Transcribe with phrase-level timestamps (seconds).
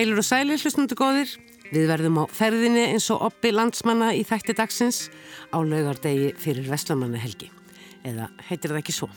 [0.00, 1.28] Heilur og sælir hlustundu góðir,
[1.74, 5.00] við verðum á ferðinni eins og oppi landsmanna í þætti dagsins
[5.52, 7.50] á laugardegi fyrir Vestlamanna helgi.
[8.08, 9.10] Eða heitir það ekki svo?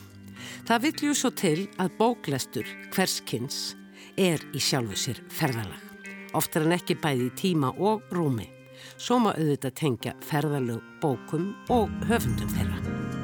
[0.68, 3.78] Það vill ju svo til að bóklestur hverskins
[4.20, 5.80] er í sjálfu sér ferðalag.
[6.36, 8.52] Oftar en ekki bæði í tíma og rúmi.
[9.00, 13.23] Svo má auðvitað tengja ferðalög bókum og höfundum þeirra.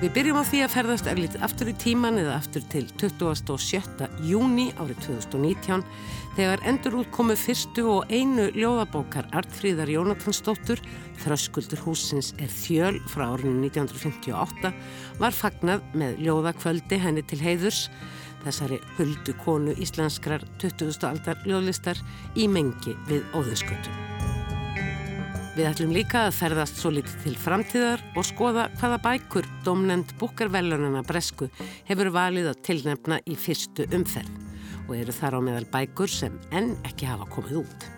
[0.00, 4.06] Við byrjum á því að ferðast erlítið aftur í tíman eða aftur til 27.
[4.24, 5.82] júni árið 2019
[6.38, 10.80] þegar endur útkomu fyrstu og einu ljóðabókar Artfríðar Jónatansdóttur
[11.20, 14.72] Þröskuldur húsins er þjöl frá árinu 1958
[15.20, 17.90] var fagnad með ljóðakvöldi henni til heiðurs
[18.46, 20.96] þessari huldu konu íslenskrar 20.
[21.10, 22.00] aldar ljóðlistar
[22.40, 24.09] í mengi við óðurskötum.
[25.50, 31.02] Við ætlum líka að ferðast svo litið til framtíðar og skoða hvaða bækur domnend búkarvelunana
[31.02, 31.48] Bresku
[31.88, 34.30] hefur valið að tilnefna í fyrstu umferð
[34.84, 37.88] og eru þar á meðal bækur sem enn ekki hafa komið út.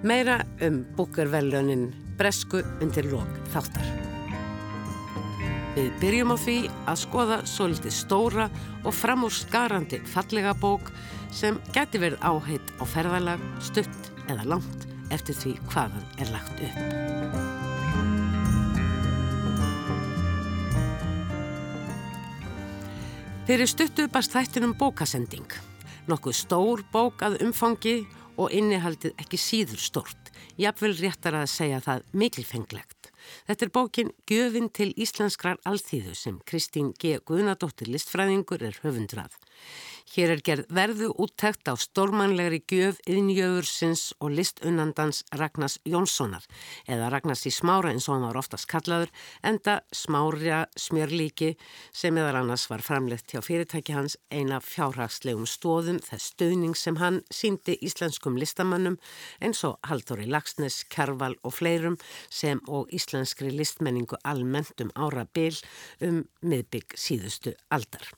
[0.00, 3.94] Meira um búkarvelunin Bresku undir lók þáttar.
[5.76, 8.48] Við byrjum á því að skoða svo litið stóra
[8.80, 10.88] og framúrskarandi fallega bók
[11.36, 16.78] sem geti verið áheit á ferðalag, stutt eða langt eftir því hvaðan er lagt upp.
[23.48, 25.48] Eru stuttu bast þættinum bókasending.
[26.08, 28.02] Nokkuð stór bók að umfangi
[28.36, 30.28] og innihaldið ekki síður stort.
[30.60, 33.10] Jafnvel réttar að segja það mikilfenglegt.
[33.48, 37.18] Þetta er bókin Gjöfin til Íslenskrar alþýðu sem Kristín G.
[37.24, 39.32] Guðnadóttir listfræðingur er höfundrað.
[40.08, 46.46] Hér er gerð verðu úttækt á stórmannlegri gjöf yðnjöfursins og listunnandans Ragnars Jónssonar
[46.88, 49.12] eða Ragnars í smára eins og hann var oftast kallaður
[49.44, 51.50] enda smárja smjörlíki
[51.92, 57.20] sem eðar annars var framleitt hjá fyrirtæki hans eina fjárhagslegum stóðum þess stöðning sem hann
[57.28, 58.96] síndi íslenskum listamannum
[59.44, 61.98] eins og Haldóri Lagsnes, Kjærval og fleirum
[62.30, 65.52] sem og íslenskri listmenningu almennt um ára bil
[66.00, 68.08] um miðbygg síðustu aldar.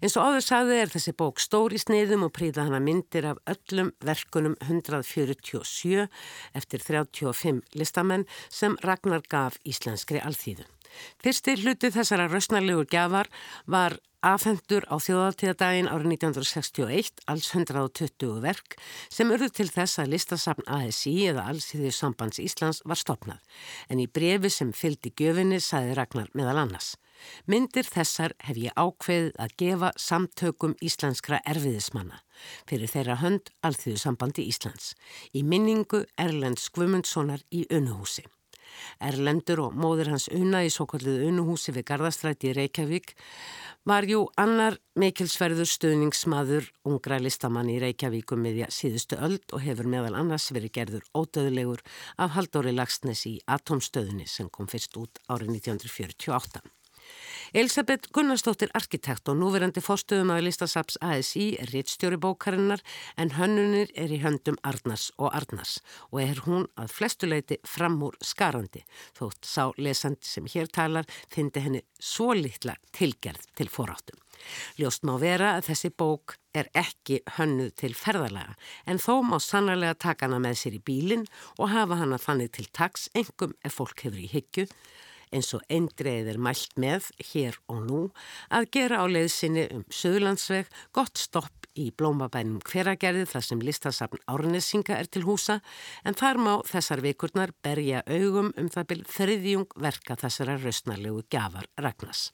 [0.00, 3.40] En svo áður sagði er þessi bók stór í sniðum og príða hana myndir af
[3.50, 6.06] öllum verkunum 147
[6.58, 10.66] eftir 35 listamenn sem Ragnar gaf íslenskri alþýðu.
[11.22, 13.28] Fyrsti hluti þessara röstnarlegur gafar
[13.70, 18.76] var afhendur á þjóðaltíðadaginn árið 1961 alls 120 verk
[19.08, 23.40] sem urðu til þess að listasafn ASI eða Allsýðið sambands Íslands var stopnað
[23.88, 26.96] en í brefi sem fylgdi gjöfinni sæði Ragnar meðal annars.
[27.46, 32.20] Myndir þessar hef ég ákveðið að gefa samtökum íslenskra erfiðismanna
[32.68, 34.92] fyrir þeirra hönd Alþjóðu sambandi Íslands
[35.36, 38.24] í minningu Erlend Skvumundssonar í Unuhúsi.
[39.02, 43.14] Erlendur og móður hans Una í svo kallið Unuhúsi við Garðastræti í Reykjavík
[43.88, 50.16] var jú annar mikilsverður stuðningsmaður ungra listamann í Reykjavíkum meðja síðustu öld og hefur meðal
[50.20, 51.84] annars verið gerður ódöðlegur
[52.20, 56.79] af Haldóri Lagsnes í Atomstöðunni sem kom fyrst út árið 1948.
[57.50, 62.78] Elisabeth Gunnarsdóttir arkitekt og núverandi fórstuðum að listasaps ASI er rittstjóri bókarinnar
[63.18, 65.80] en hönnunir er í höndum Arnars og Arnars
[66.12, 68.84] og er hún að flestuleiti fram úr skarandi
[69.18, 74.22] þótt sá lesandi sem hér talar fyndi henni svo litla tilgerð til foráttum.
[74.78, 78.54] Ljóst má vera að þessi bók er ekki hönnuð til ferðalega
[78.86, 81.26] en þó má sannarlega taka hana með sér í bílinn
[81.58, 84.70] og hafa hana þannig til taks engum ef fólk hefur í hyggju
[85.34, 88.00] eins og eindreið er mælt með hér og nú
[88.50, 94.98] að gera á leiðsynni um Suðlandsveg gott stopp í blómabænum hveragerði þar sem listasafn Árnesinga
[94.98, 95.60] er til húsa
[96.04, 101.70] en þar má þessar vikurnar berja augum um það byrð þriðjung verka þessara rausnarlegu gafar
[101.78, 102.30] Ragnars.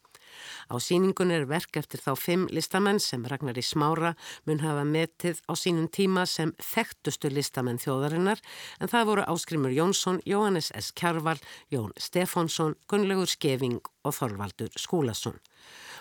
[0.72, 4.14] Á síningun er verk eftir þá fimm listamenn sem Ragnar í Smára
[4.46, 8.42] mun hafa metið á sínum tíma sem þekktustu listamenn þjóðarinnar
[8.80, 10.92] en það voru Áskrimur Jónsson, Jóhannes S.
[10.96, 11.38] Kjarval,
[11.72, 15.40] Jón Stefánsson, Gunnlaugur Skeving og Þorvaldur Skúlason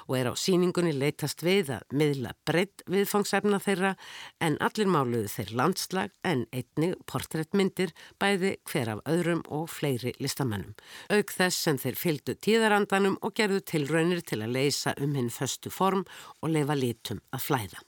[0.07, 3.95] og er á síningunni leytast við að miðla breytt viðfangsefna þeirra
[4.43, 10.75] en allir máluðu þeir landslag en einni portréttmyndir bæði hver af öðrum og fleiri listamennum.
[11.09, 15.73] Auk þess sem þeir fylgdu tíðarandanum og gerðu tilraunir til að leysa um hinn föstu
[15.73, 16.05] form
[16.41, 17.85] og leifa lítum að flæða.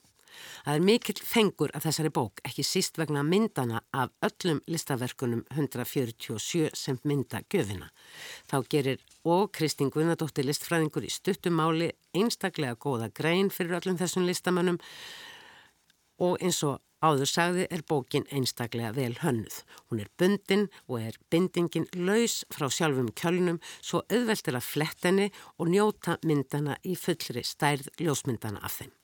[0.68, 6.74] Það er mikill fengur að þessari bók, ekki síst vegna myndana af öllum listaverkunum 147
[6.76, 7.88] sem mynda göfina.
[8.52, 14.76] Þá gerir og Kristín Guðnadóttir listfræðingur í stuttumáli einstaklega góða grein fyrir öllum þessum listamannum
[16.20, 19.62] og eins og áður sagði er bókin einstaklega vel hönnuð.
[19.88, 25.72] Hún er bundin og er bindingin laus frá sjálfum kjölnum svo auðveldir að flettenni og
[25.72, 28.97] njóta myndana í fullri stærð ljósmyndana af þeim.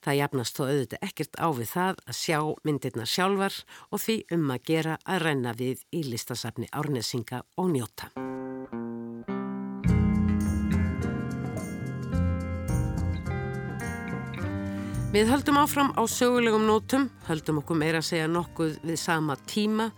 [0.00, 3.60] Það jafnast þó auðvitað ekkert á við það að sjá myndirna sjálfar
[3.90, 8.08] og því um að gera að renna við í listasafni árnesinga og njóta.
[15.10, 19.88] Við höldum áfram á sögulegum nótum, höldum okkur meira að segja nokkuð við sama tíma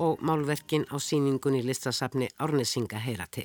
[0.00, 3.44] og málverkin á síningunni listasafni árnesinga heyra til.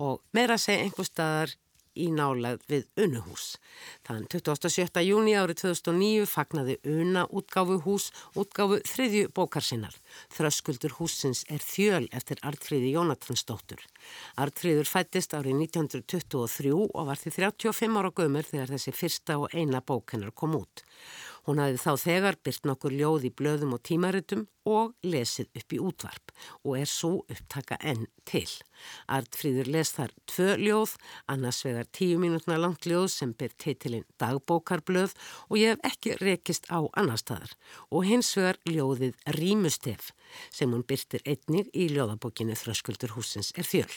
[0.00, 1.52] Og meira að segja einhver staðar
[1.96, 3.56] í nálað við Unuhús.
[4.06, 5.02] Þann 27.
[5.06, 9.96] júni árið 2009 fagnaði Una útgáfu hús útgáfu þriðju bókarsinnar.
[10.36, 13.82] Þröskuldur húsins er þjöl eftir Artfríði Jónatansdóttur.
[14.40, 19.82] Artfríður fættist árið 1923 og var því 35 ára gömur þegar þessi fyrsta og eina
[19.84, 20.84] bókennar kom út.
[21.46, 25.78] Hún hafði þá þegar byrt nokkur ljóð í blöðum og tímaritum og lesið upp í
[25.78, 26.32] útvarp
[26.66, 28.48] og er svo upptaka enn til.
[29.06, 30.96] Artfríður les þar tvö ljóð,
[31.30, 35.14] annars vegar tíu mínútna langt ljóð sem byr titilinn dagbókarblöð
[35.46, 37.54] og ég hef ekki rekist á annar staðar
[37.90, 40.10] og hins vegar ljóðið Rímustef
[40.50, 43.94] sem hún byrtir einnig í ljóðabókinu Þröskuldur húsins er þjöl.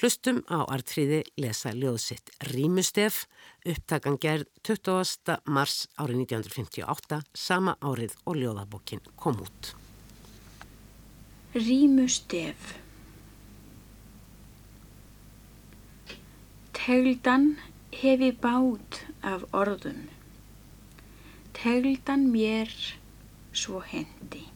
[0.00, 3.26] Hlustum á artriði lesa ljóðsitt Rímustef,
[3.66, 5.38] upptakan gerð 20.
[5.46, 9.74] mars árið 1958, sama árið og ljóðabokkin kom út.
[11.54, 12.78] Rímustef
[16.72, 17.58] Tegldan
[17.94, 20.08] hefi bát af orðum,
[21.54, 22.72] tegldan mér
[23.52, 24.51] svo hendi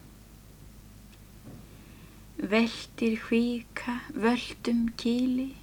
[2.37, 5.55] veltir hvíka völdum kíli,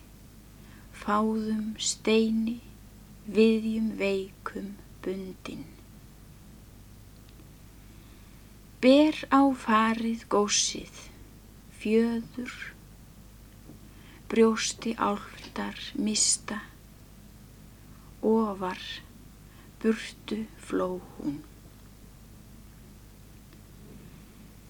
[0.90, 2.58] fáðum steini,
[3.30, 4.72] viðjum veikum
[5.04, 5.62] bundin.
[8.82, 10.98] Ber á farið gósið,
[11.78, 12.56] fjöður,
[14.28, 16.58] brjósti áltar mista,
[18.20, 18.82] ofar,
[19.78, 21.38] burtu fló hún.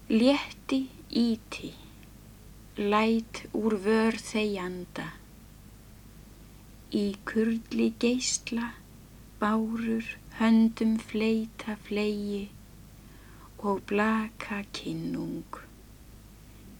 [0.07, 1.73] Létti íti,
[2.77, 5.07] læt úr vör þegjanda.
[6.95, 8.73] Í kurli geysla,
[9.39, 10.05] bárur,
[10.39, 12.49] höndum fleita flegi
[13.65, 15.57] og blaka kinnung,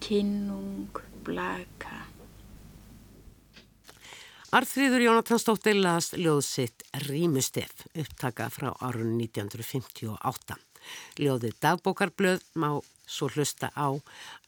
[0.03, 2.03] kinnung blaka.
[4.55, 10.59] Arþrýður Jónatansdóttir las ljóðsitt Rímustef, upptaka frá árun 1958.
[11.19, 12.69] Ljóðið dagbókarblöð má
[13.07, 13.95] svo hlusta á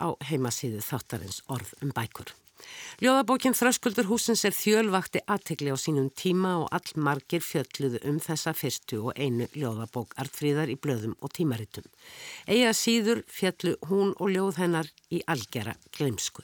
[0.01, 2.33] á heimasíðu þáttarins orð um bækur.
[3.04, 8.54] Ljóðabókin Þröskuldur húsins er þjölvakti aðtegli á sínum tíma og all margir fjölluðu um þessa
[8.57, 11.86] fyrstu og einu ljóðabók artfríðar í blöðum og tímaritum.
[12.50, 16.42] Ega síður fjallu hún og ljóð hennar í algjara glemsku.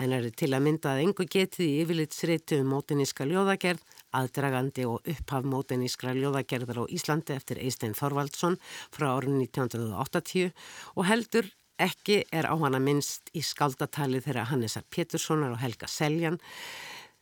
[0.00, 3.84] Hennar er til að mynda að engu getið í yfirlitsreitu um mótiníska ljóðagerð
[4.16, 8.58] aðdragandi og upphafmótenískra ljóðagerðar á Íslandi eftir Eistein Þorvaldsson
[8.90, 10.50] frá árun 1980
[10.96, 11.50] og heldur
[11.80, 16.40] ekki er á hana minnst í skaldatali þeirra Hannesar Péturssonar og Helga Seljan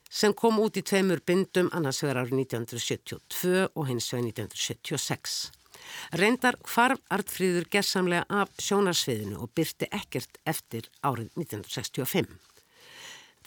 [0.09, 5.58] sem kom út í tveimur bindum annars vegar árið 1972 og hins vegar 1976.
[6.21, 12.38] Reyndar hvarf Artfríður gerðsamlega af sjónarsviðinu og byrti ekkert eftir árið 1965.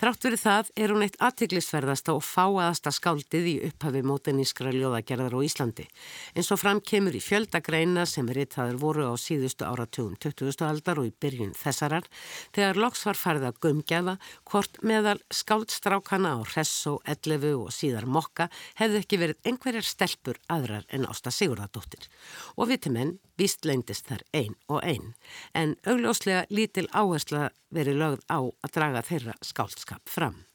[0.01, 5.45] Þrátt verið það er hún eitt aðtiklisverðasta og fáaðasta skáldið í upphafi mótenískra ljóðagerðar á
[5.45, 5.85] Íslandi.
[6.33, 10.65] En svo fram kemur í fjöldagreina sem ritaður voru á síðustu áratugum 20.
[10.65, 12.09] aldar og í byrjun þessarar
[12.49, 14.17] þegar loks var farið að gömgeða
[14.49, 18.49] hvort meðal skáldstrákana á Hressó, Ellefu og síðar Mokka
[18.81, 22.09] hefði ekki verið einhverjar stelpur aðrar en Ásta Sigurðardóttir.
[22.57, 25.13] Og vitimenn Víst leindist þar einn og einn,
[25.57, 29.37] en augljóslega lítil áhersla verið lögð á að draga þeirra
[29.91, 30.45] skáldskap fram.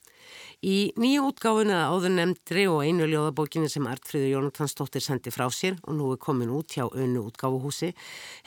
[0.65, 5.77] Í nýju útgáfunu að áður nefndri og einu ljóðabókinu sem Artfríður Jónatansdóttir sendi frá sér
[5.85, 7.93] og nú er komin út hjá önnu útgáfuhúsi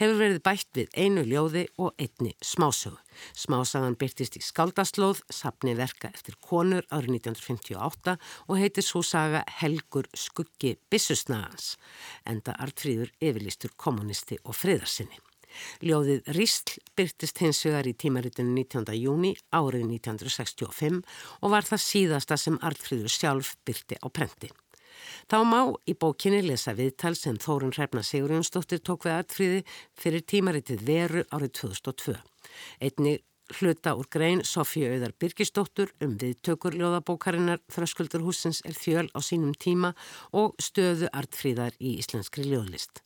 [0.02, 2.98] hefur verið bætt við einu ljóði og einni smásögu.
[3.38, 8.18] Smásagan byrtist í Skaldaslóð, sapni verka eftir konur árið 1958
[8.50, 11.78] og heitir svo saga Helgur skuggi Bissusnagans,
[12.26, 15.29] enda Artfríður yfirlistur kommunisti og friðarsinni.
[15.86, 18.96] Ljóðið Rísl byrtist hins vegar í tímaritinu 19.
[19.00, 21.04] júni árið 1965
[21.42, 24.52] og var það síðasta sem Artfríður sjálf byrti á prenti.
[25.30, 29.64] Þá má í bókinni lesa viðtal sem Þórun Hrefna Sigurjónsdóttir tók við Artfríði
[29.98, 32.20] fyrir tímaritið Veru árið 2002.
[32.84, 39.56] Einni Hluta úr grein Sofíu Auðar Birgisdóttur um viðtökur ljóðabókarinnar Þröskuldurhúsins er þjöl á sínum
[39.58, 39.96] tíma
[40.38, 43.02] og stöðu artfríðar í íslenskri ljóðlist.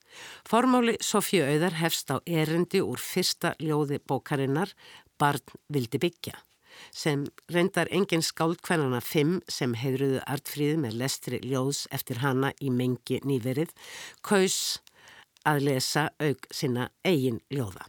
[0.50, 4.74] Formáli Sofíu Auðar hefst á erendi úr fyrsta ljóði bókarinnar
[5.20, 6.40] Barn vildi byggja
[6.94, 13.20] sem reyndar engin skáldkvænana fimm sem heidruðu artfríði með lestri ljóðs eftir hana í mengi
[13.26, 13.74] nýverið,
[14.26, 14.80] kaus
[15.46, 17.86] að lesa auk sinna eigin ljóða.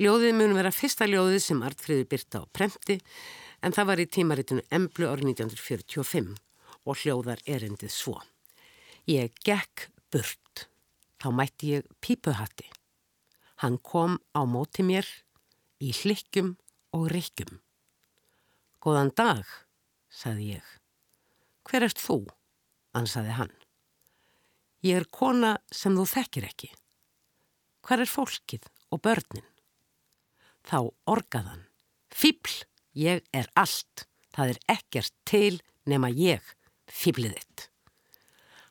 [0.00, 2.96] Ljóðið mun vera fyrsta ljóðið sem Artfríður byrta á premti
[3.60, 6.30] en það var í tímaritinu Emblu árið 1945
[6.88, 8.16] og hljóðar erendið svo.
[9.04, 10.69] Ég gekk burt,
[11.20, 12.66] þá mætti ég pípuhatti.
[13.60, 15.06] Hann kom á móti mér
[15.80, 16.54] í hlikkum
[16.96, 17.60] og rikkum.
[18.80, 19.44] Góðan dag,
[20.08, 20.68] saði ég.
[21.68, 22.24] Hver ert þú?
[22.96, 23.52] ansaði hann.
[24.82, 26.70] Ég er kona sem þú þekkir ekki.
[27.84, 29.46] Hver er fólkið og börnin?
[30.66, 31.66] Þá orgaðan.
[32.10, 32.64] Fýbl,
[32.96, 34.06] ég er allt.
[34.34, 35.60] Það er ekkert til
[35.90, 36.40] nema ég,
[36.88, 37.66] fýblið þitt.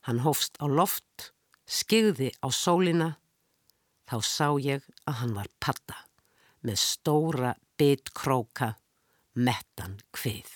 [0.08, 1.32] Hann hófst á loft,
[1.70, 3.14] skigði á sólina.
[4.10, 6.00] Þá sá ég að hann var patta
[6.66, 8.74] með stóra bitkróka,
[9.38, 10.50] mettan hvið.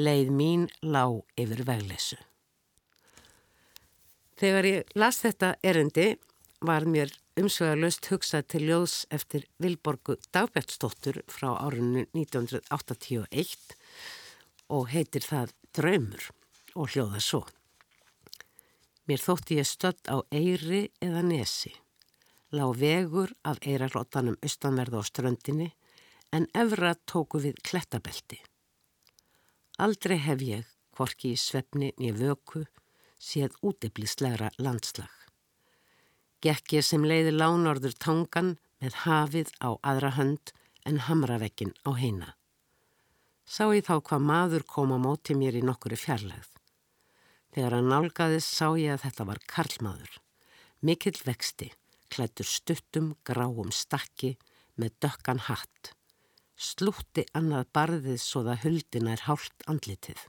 [0.00, 2.18] Leið mín lág yfir veglesu.
[4.40, 6.14] Þegar ég las þetta erendi
[6.64, 13.76] var mér umsvegarlöst hugsað til ljóðs eftir Vilborgu Dagbjörnsdóttur frá árunnu 1981
[14.72, 16.30] og heitir það Draumur
[16.74, 17.44] og hljóða svo.
[19.08, 21.72] Mér þótti ég stödd á Eyri eða Nesi,
[22.52, 25.70] lág vegur af eirarlótanum austanverða á ströndinni
[26.36, 28.38] en efra tóku við klettabelti.
[29.80, 32.66] Aldrei hef ég, hvorki í svefni nýja vöku,
[33.18, 35.10] séð útiblíslegra landslag.
[36.40, 40.52] Gekk ég sem leiði lánorður tangan með hafið á aðra hönd
[40.88, 42.30] en hamravekkin á heina.
[43.44, 46.59] Sá ég þá hvað maður kom á móti mér í nokkuri fjarlægð.
[47.50, 50.18] Þegar hann nálgaðist sá ég að þetta var karlmaður.
[50.86, 51.70] Mikill vexti,
[52.12, 54.36] klættur stuttum, gráum stakki
[54.78, 55.92] með dökkan hatt.
[56.60, 60.20] Slútti annað barðið svo það huldina er hálft andlitið.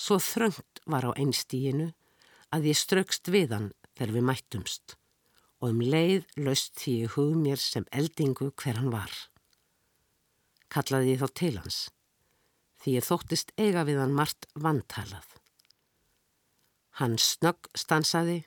[0.00, 1.90] Svo þröngt var á einstíginu
[2.50, 4.96] að ég straukst við hann þegar við mættumst
[5.60, 9.12] og um leið laust því ég hug mér sem eldingu hver hann var.
[10.72, 11.80] Kallaði ég þá til hans,
[12.80, 15.39] því ég þóttist eiga við hann margt vantalað.
[17.00, 18.42] Hann snögg stansaði,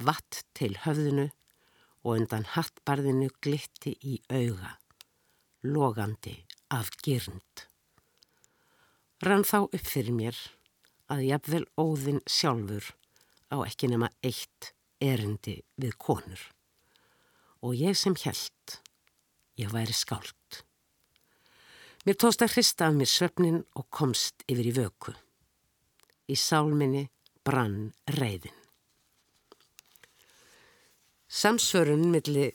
[0.00, 1.26] vatt til höfðinu
[2.06, 4.78] og undan hattbarðinu glitti í auga,
[5.60, 6.38] logandi
[6.72, 7.66] af gyrnd.
[9.20, 10.40] Rann þá upp fyrir mér
[11.12, 12.88] að jafnvel óðinn sjálfur
[13.52, 16.40] á ekki nema eitt erindi við konur.
[17.60, 18.78] Og ég sem held,
[19.60, 20.62] ég væri skált.
[22.08, 25.12] Mér tóst að hrista af mér söfnin og komst yfir í vöku.
[26.32, 27.10] Í sálminni
[27.46, 28.54] brann reyðin.
[31.32, 32.52] Samsvörun millir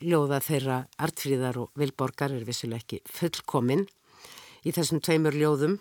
[0.00, 3.86] ljóða þeirra artfríðar og vilborgar er vissuleg ekki fullkominn
[4.64, 5.78] í þessum tveimur ljóðum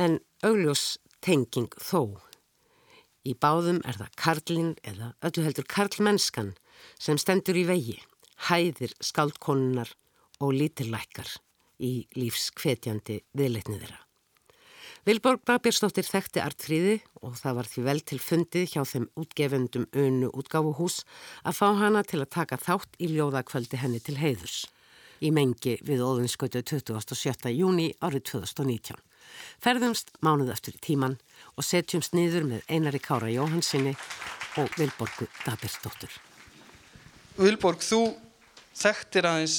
[0.00, 2.16] en augljós tenging þó.
[3.26, 6.54] Í báðum er það karlinn eða öllu heldur karlmennskan
[6.98, 7.98] sem stendur í vegi,
[8.48, 9.92] hæðir skaldkonunar
[10.40, 11.36] og lítillækkar
[11.82, 14.05] í lífskvetjandi viðleitni þeirra.
[15.06, 20.32] Vilborg Babjörnsdóttir þekkti artfríði og það var því vel til fundið hjá þeim útgefendum önu
[20.34, 21.04] útgáfuhús
[21.46, 24.64] að fá hana til að taka þátt í ljóðakvöldi henni til heiðurs
[25.22, 27.52] í mengi við óðinskötu 27.
[27.54, 28.98] júni árið 2019.
[29.62, 31.14] Ferðumst mánuð eftir tíman
[31.54, 33.94] og setjumst niður með Einari Kára Jóhansinni
[34.58, 36.10] og Vilborgu Dabirsdóttur.
[37.38, 38.10] Vilborg, þú
[38.74, 39.58] þekktir aðeins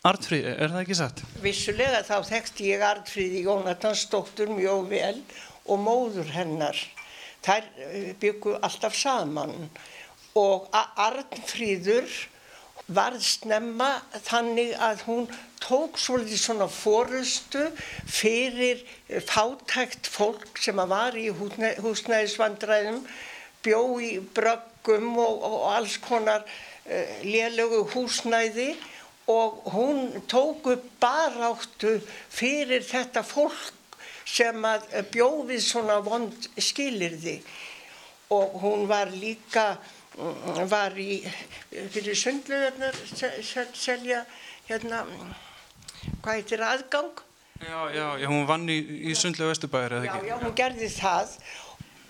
[0.00, 1.18] Artfríði, er það ekki satt?
[1.44, 5.18] Vissulega þá þekkti ég Artfríði Jónatansdóttur mjög vel
[5.68, 6.78] og móður hennar.
[7.44, 9.52] Þær eh, byggu alltaf saman
[10.40, 12.08] og Artfríður
[12.88, 13.90] varð snemma
[14.24, 15.28] þannig að hún
[15.60, 17.66] tók svolítið svona fórustu
[18.08, 18.80] fyrir
[19.28, 23.04] fátækt fólk sem að var í húsnæðisvandræðum,
[23.60, 28.88] bjó í bröggum og, og alls konar uh, lélögu húsnæði og
[29.26, 31.98] hún tók upp baráttu
[32.30, 37.40] fyrir þetta fólk sem að bjófið svona vond skilirði
[38.30, 39.78] og hún var líka
[40.70, 41.20] var í
[41.70, 42.96] fyrir sundluðarnar
[43.74, 44.24] selja
[44.68, 45.04] hérna
[46.22, 47.24] hvað heitir aðgang?
[47.60, 48.78] Já, já, já hún vann í,
[49.10, 50.26] í sundlu Vesturbæri eða ekki?
[50.26, 51.34] Já, já, hún gerði það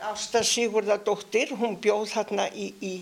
[0.09, 2.93] Ásta Sigurðardóttir hún bjóð þarna í, í,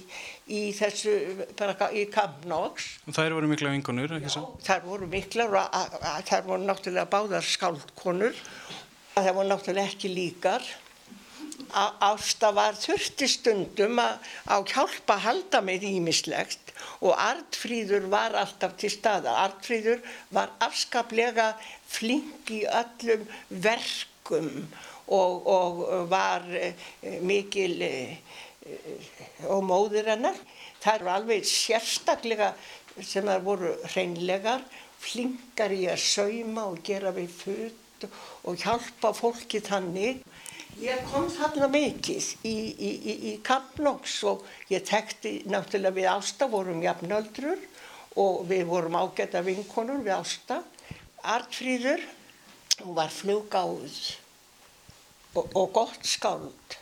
[0.51, 1.15] í þessu,
[1.59, 4.45] bara í Kampnóks Þær voru mikla vingunur, ekki svo?
[4.67, 5.97] Þær voru mikla og
[6.29, 8.37] þær voru náttúrulega báðar skáldkonur
[9.15, 10.67] þær voru náttúrulega ekki líkar
[11.69, 16.73] Ásta var þurfti stundum að á hjálpa halda með ímislegt
[17.05, 19.35] og Artfríður var alltaf til staða.
[19.45, 20.01] Artfríður
[20.33, 21.51] var afskaplega
[21.89, 24.69] flink í öllum verkum
[25.15, 26.75] og, og var eh,
[27.25, 28.19] mikil eh,
[29.49, 30.37] og móðir hennar.
[30.83, 32.53] Það eru alveg sérstaklega
[32.99, 34.63] sem það voru hreinlegar,
[34.99, 38.07] flinkar í að sauma og gera við föt
[38.47, 40.23] og hjálpa fólki þannig.
[40.79, 46.47] Ég kom þarna mikið í, í, í, í Kampnóks og ég tekti náttúrulega við Ásta,
[46.51, 47.59] vorum jafnöldrur
[48.19, 50.61] og við vorum ágæta vinkonur við Ásta.
[51.27, 52.05] Artfríður,
[52.85, 53.99] hún var flugáð
[55.39, 56.79] og, og gott skáld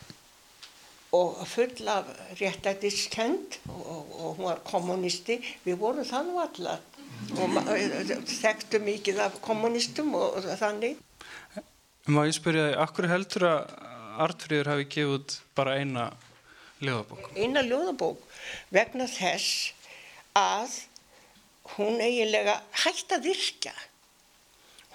[1.15, 2.03] og full af
[2.35, 5.39] réttættiskend og, og, og hún var kommunisti.
[5.63, 6.81] Við vorum það nú allar
[7.37, 10.97] og þekktu mikið af kommunistum og þannig.
[12.07, 13.71] Má ég spyrja þig, akkur heldur að
[14.17, 16.05] Artfríður hafi gefið út bara eina
[16.81, 17.25] ljóðabók?
[17.37, 18.21] Eina ljóðabók
[18.73, 19.73] vegna þess
[20.37, 20.77] að
[21.75, 23.73] hún eiginlega hætti að virka.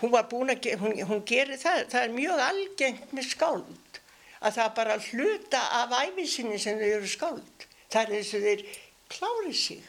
[0.02, 4.00] Hún var búin að, hún, hún gerir það, það er mjög algengt með skáld
[4.42, 7.66] að það bara hluta af æfisinni sem þau eru skáld.
[7.92, 8.64] Það er eins og þeir
[9.12, 9.82] klári sig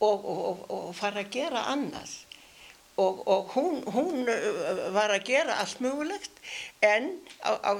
[0.00, 2.12] og, og, og, og fara að gera annað
[2.96, 6.32] og, hún, hún uh, var að gera allt mögulegt
[6.84, 7.10] en
[7.44, 7.72] á, á,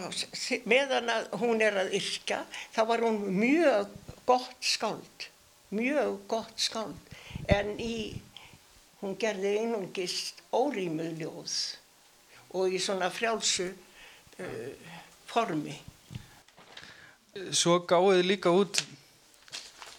[0.69, 1.09] meðan
[1.41, 2.43] hún er að yrka
[2.75, 3.95] þá var hún mjög
[4.29, 5.29] gott skáld,
[5.73, 7.17] mjög gott skáld
[7.53, 8.21] en í,
[9.07, 11.57] hún gerði einungist órýmuð ljóð
[12.59, 14.93] og í svona frjálsu uh,
[15.31, 15.75] formi.
[17.55, 18.81] Svo gáðið líka út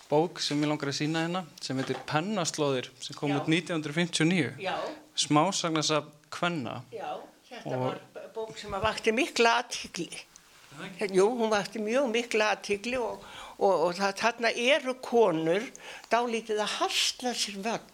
[0.09, 3.39] bók sem ég langar að sína hérna sem heitir Pennaslóðir sem kom Já.
[3.41, 4.75] út 1959 Já.
[5.15, 8.01] smásagnasaf Kvenna Já, þetta Og- var
[8.35, 10.09] bók sem að vakti mikla aðtikli.
[11.09, 13.23] Jú, hún vakti mjög mikla aðtikli og,
[13.57, 15.63] og, og þarna eru konur
[16.11, 17.85] dálítið að hasla sér völl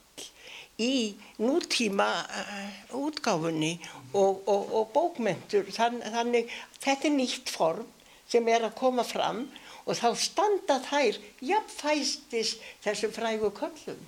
[0.82, 3.76] í nútíma uh, útgáfunni
[4.14, 5.68] og, og, og bókmentur.
[5.74, 7.90] Þann, þannig þetta er nýtt form
[8.30, 9.46] sem er að koma fram
[9.84, 12.56] og þá standa þær jafnfæstis
[12.86, 14.00] þessum frægu köllum.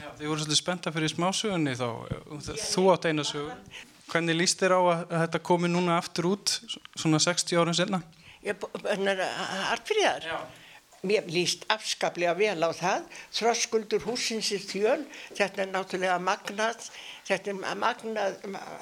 [0.00, 1.88] Já, þið voru svolítið spennta fyrir smásugunni þá
[2.72, 3.52] þú átt eina sögu
[4.10, 6.56] hvernig líst þér á að þetta komi núna aftur út
[6.98, 8.00] svona 60 árum senna?
[8.40, 10.24] Artfríðar?
[10.24, 10.38] Já.
[11.00, 13.06] Mér líst afskaplega vel á það.
[13.36, 15.04] Þröskuldur húsins er þjöl.
[15.38, 16.88] Þetta er náttúrulega magnað,
[17.28, 18.36] þetta er magnað,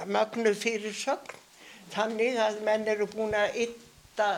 [0.06, 1.44] magnuð fyrir sögn.
[1.94, 4.28] Þannig að menn eru búin að ytta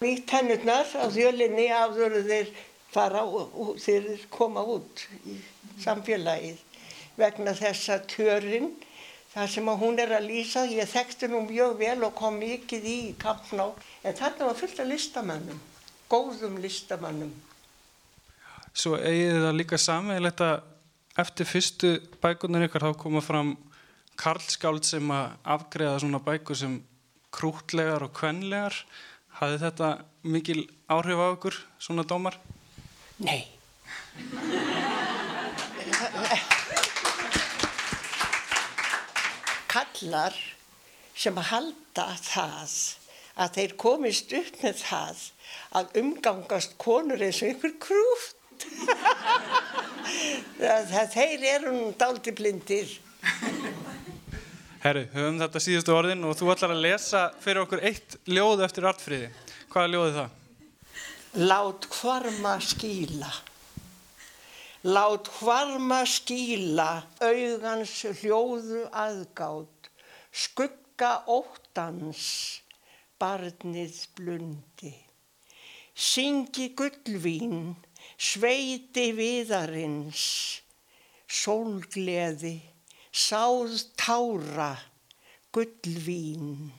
[0.00, 2.50] nýtt hennurnar á þjölinni áður þeir
[2.92, 5.36] fara og, þeir koma út í
[5.84, 6.58] samfélagið
[7.16, 8.74] vegna þess að tjörinn
[9.36, 12.84] Það sem að hún er að lýsa, ég þekkti nú mjög vel og kom mikið
[12.88, 13.66] í kampná,
[14.00, 15.58] en þarna var fullt af listamannum,
[16.10, 17.32] góðum listamannum.
[18.76, 20.56] Svo eigið það líka sammeðilegt að
[21.22, 21.92] eftir fyrstu
[22.22, 23.54] bækunar ykkar þá koma fram
[24.20, 26.76] karlskáld sem að afgreða svona bækur sem
[27.34, 28.76] krútlegar og kvenlegar.
[29.36, 29.90] Hafði þetta
[30.24, 32.38] mikil áhrif á ykkur, svona dómar?
[33.20, 33.44] Nei.
[39.72, 40.36] Kallar
[41.16, 42.76] sem að halda það
[43.36, 45.22] að þeir komist upp með það
[45.76, 47.52] að umgangast konur eins og
[50.60, 52.92] það, það, þeir eru nú dálti blindir.
[54.84, 58.88] Herri, höfum þetta síðustu orðin og þú ætlar að lesa fyrir okkur eitt ljóð eftir
[58.88, 59.30] artfríði.
[59.76, 60.30] Ljóð er það?
[61.36, 63.32] Lát hvarma skíla.
[64.86, 69.90] Lát hvarma skíla augans hljóðu aðgátt,
[70.30, 72.62] skugga óttans,
[73.20, 74.92] barnið blundi.
[75.96, 77.74] Syngi gullvín,
[78.20, 80.24] sveiti viðarins,
[81.24, 82.58] sólgleði,
[83.10, 84.74] sáð tára,
[85.56, 86.74] gullvín.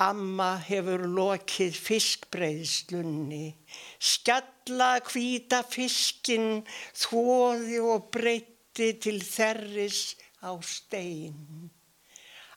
[0.00, 3.52] Amma hefur lokið fiskbreiðslunni,
[4.00, 6.64] skjalla hvíta fiskin,
[7.04, 10.02] þvoði og breytti til þerris
[10.42, 11.70] á stein.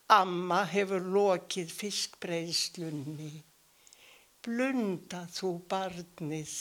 [0.08, 3.32] Amma hefur lokið fiskbreiðslunni,
[4.46, 6.54] blunda þú barnið.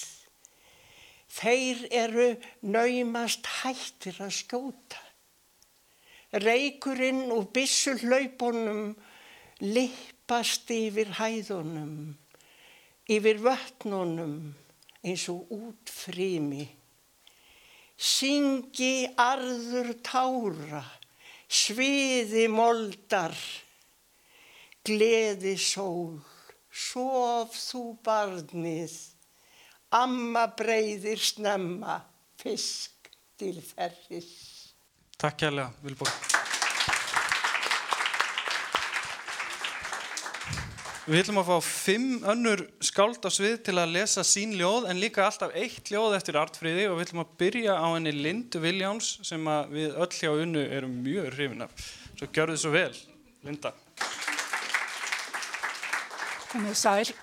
[1.30, 2.26] Þeir eru
[2.66, 5.02] naumast hættir að skjóta.
[6.42, 8.96] Reykurinn úr byssuhlaupunum
[9.62, 12.16] lippast yfir hæðunum,
[13.06, 14.37] yfir vötnunum
[15.06, 16.66] eins og út frimi.
[17.96, 20.82] Syngi arður tára,
[21.48, 23.35] sviði moldar,
[24.87, 26.18] gleði sól,
[26.70, 28.96] sof þú barnið,
[29.96, 32.00] amma breyðir snemma,
[32.40, 34.32] fisk til ferris.
[35.16, 36.36] Takk kærlega, Vilborg.
[41.06, 44.98] Við ætlum að fá fimm önnur skáld á svið til að lesa sín ljóð en
[44.98, 49.12] líka alltaf eitt ljóð eftir Artfríði og við ætlum að byrja á henni Lindu Viljáns
[49.28, 51.86] sem við öll hjá unnu erum mjög hrifin af.
[52.18, 52.98] Svo gjör þið svo vel,
[53.46, 53.72] Linda.
[56.50, 57.14] Komið sæl.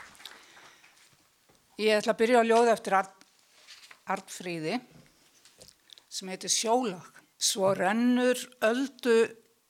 [1.84, 3.30] Ég ætla að byrja á ljóð eftir Art,
[4.16, 4.80] Artfríði
[6.08, 7.12] sem heitir Sjólag.
[7.36, 9.26] Svo rennur öldu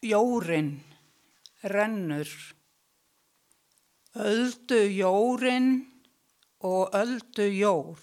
[0.06, 0.76] jórin,
[1.65, 2.30] rennur
[4.13, 5.88] Öldu jórin
[6.62, 7.97] og öldu jór.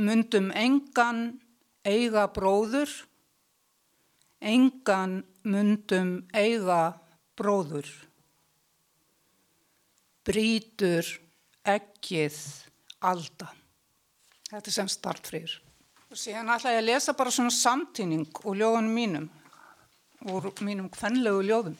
[0.00, 1.40] Mundum engan
[1.84, 2.88] eiga bróður,
[4.40, 6.96] engan mundum eiga
[7.36, 7.90] bróður.
[10.24, 11.04] Brítur
[11.68, 12.38] ekkið
[13.04, 13.52] alda.
[14.48, 15.52] Þetta er sem startfrýr.
[16.08, 19.28] Og síðan ætla ég að lesa bara svona samtíning úr ljóðunum mínum,
[20.32, 21.76] úr mínum kvenlegu ljóðum.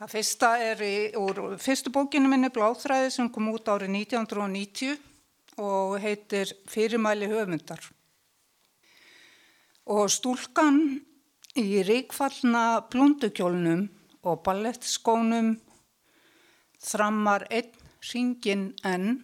[0.00, 4.94] Það fyrsta er í, úr fyrstu bókinu minni Bláþræði sem kom út árið 1990
[5.60, 7.82] og heitir Fyrirmæli höfundar.
[9.92, 10.80] Og stúlkan
[11.60, 13.84] í ríkfallna blundukjólnum
[14.24, 15.52] og ballettskónum
[16.80, 17.76] þrammar einn
[18.08, 19.20] ringin enn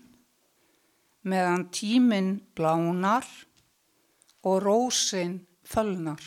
[1.24, 3.24] meðan tíminn blánar
[4.44, 6.20] og rósin fölnar.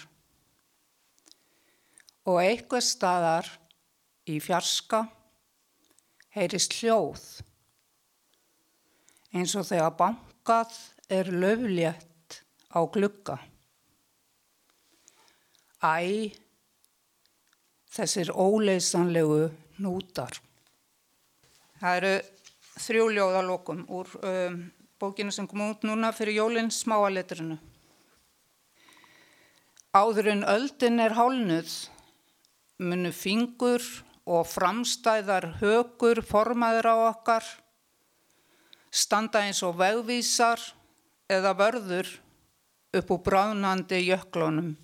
[2.26, 3.56] Og eitthvað staðar
[4.30, 5.04] í fjarska
[6.36, 7.24] heyrist hljóð
[9.34, 10.76] eins og þegar bankað
[11.10, 12.42] er löflétt
[12.74, 13.38] á glugga.
[15.80, 16.34] Æ,
[17.90, 19.48] þessir óleysanlegu
[19.80, 20.42] nútar.
[21.80, 22.14] Það eru
[22.80, 24.60] þrjú ljóðalokum úr um,
[25.00, 27.58] bókinu sem kom út núna fyrir jólinn smáaletrinu.
[29.96, 31.72] Áður en öldin er hálnuð,
[32.78, 33.82] munu fingur
[34.30, 37.46] og framstæðar högur formaður á okkar,
[38.94, 40.62] standa eins og vegvísar
[41.30, 42.12] eða vörður
[42.94, 44.76] upp úr bráðnandi jöklunum.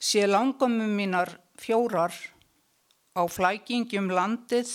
[0.00, 2.14] Sé langumum mínar fjórar
[3.12, 4.70] á flækingjum landið,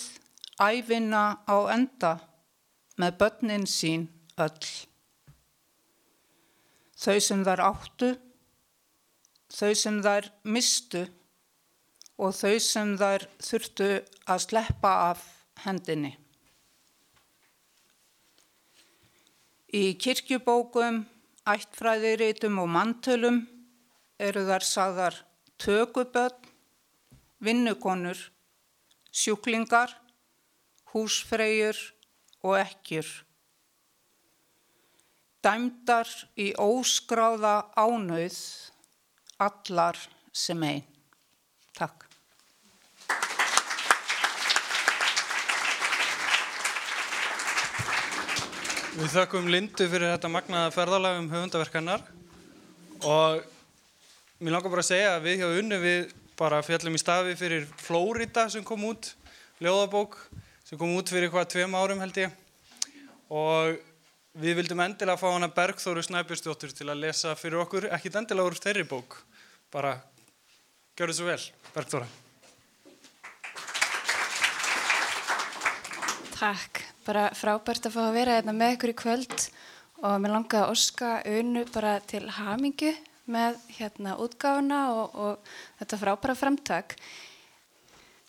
[0.61, 2.17] æfinna á enda
[3.01, 4.69] með börnin sín öll.
[7.03, 8.11] Þau sem þær áttu,
[9.49, 11.07] þau sem þær mistu,
[12.23, 13.87] og þau sem þær þurftu
[14.31, 15.23] að sleppa af
[15.65, 16.13] hendinni.
[19.73, 21.01] Í kirkjubókum,
[21.49, 23.41] ættfræðiritum og mantölum
[24.21, 25.17] eru þar sagðar
[25.59, 26.47] tökuböld,
[27.43, 28.19] vinnukonur,
[29.11, 29.91] sjúklingar,
[30.93, 31.79] húsfreyjur
[32.45, 33.09] og ekkjur.
[35.43, 36.07] Dæmdar
[36.39, 38.39] í óskráða ánauð,
[39.43, 39.99] allar
[40.31, 40.87] sem einn.
[41.73, 42.02] Takk.
[48.93, 52.03] Við þakkum Lindu fyrir þetta magnaða ferðalag um höfundaverkannar
[53.09, 53.39] og
[54.37, 57.65] mér langar bara að segja að við hjá unnu við bara fjallum í stafi fyrir
[57.81, 59.09] Flórida sem kom út,
[59.57, 60.19] ljóðabók
[60.69, 62.37] sem kom út fyrir hvað tveim árum held ég.
[63.33, 63.81] Og
[64.37, 68.61] við vildum endilega fá hana Bergþóru Snæbjörnstjóttur til að lesa fyrir okkur, ekkit endilega úr
[68.61, 69.23] þeirri bók,
[69.73, 69.97] bara
[70.93, 71.41] gjör þið svo vel,
[71.73, 72.09] Bergþóra.
[76.37, 79.35] Takk bara frábært að fá að vera hérna með ykkur í kvöld
[80.03, 82.91] og mér langaði að oska unnu bara til hamingu
[83.31, 86.97] með hérna útgáfuna og, og þetta frábæra framtak.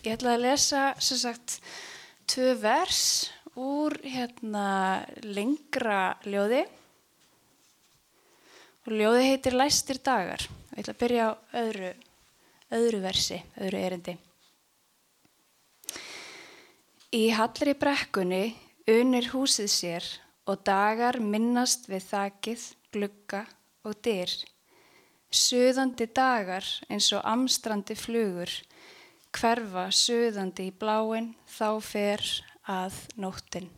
[0.05, 1.59] Ég ætlaði að lesa sem sagt
[2.31, 3.03] tvö vers
[3.59, 4.67] úr hérna
[5.23, 6.65] lengra ljóði
[8.85, 11.33] og ljóði heitir Læstir dagar og ég ætla að byrja á
[11.63, 11.91] öðru,
[12.75, 14.17] öðru versi, öðru erindi.
[17.15, 18.45] Í hallri brekkunni
[18.91, 20.07] unir húsið sér
[20.45, 23.45] og dagar minnast við þakið, glugga
[23.85, 24.33] og dyr.
[25.35, 28.51] Suðandi dagar eins og amstrandi flugur,
[29.35, 32.23] hverfa suðandi í bláin, þá fer
[32.71, 33.71] að nóttin.